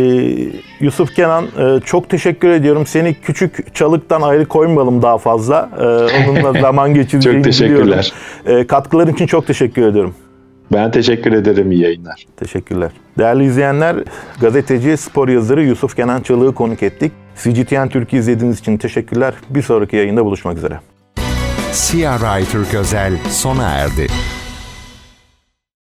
Yusuf 0.85 1.15
Kenan 1.15 1.45
e, 1.45 1.81
çok 1.85 2.09
teşekkür 2.09 2.49
ediyorum. 2.49 2.87
Seni 2.87 3.15
küçük 3.15 3.75
çalıktan 3.75 4.23
ayrı 4.23 4.47
koymayalım 4.47 5.03
daha 5.03 5.19
fazla. 5.19 5.71
E, 5.81 5.85
onunla 5.85 6.61
zaman 6.61 6.95
geçireceğini 6.95 7.39
Çok 7.39 7.45
teşekkürler. 7.45 8.13
biliyorum. 8.45 8.63
E, 8.63 8.67
katkıların 8.67 9.13
için 9.13 9.27
çok 9.27 9.47
teşekkür 9.47 9.83
ediyorum. 9.83 10.15
Ben 10.73 10.91
teşekkür 10.91 11.33
ederim. 11.33 11.73
İyi 11.73 11.83
yayınlar. 11.83 12.25
Teşekkürler. 12.37 12.91
Değerli 13.19 13.45
izleyenler, 13.45 13.97
gazeteci, 14.41 14.97
spor 14.97 15.29
yazarı 15.29 15.65
Yusuf 15.65 15.97
Kenan 15.97 16.21
Çalık'ı 16.21 16.55
konuk 16.55 16.83
ettik. 16.83 17.13
CGTN 17.37 17.89
Türkiye 17.89 18.21
izlediğiniz 18.21 18.59
için 18.59 18.77
teşekkürler. 18.77 19.35
Bir 19.51 19.63
sonraki 19.63 19.97
yayında 19.97 20.25
buluşmak 20.25 20.57
üzere. 20.57 20.81
CR 21.73 22.19
Writer 22.19 22.73
Gözel 22.73 23.19
sona 23.31 23.69
erdi. 23.69 24.07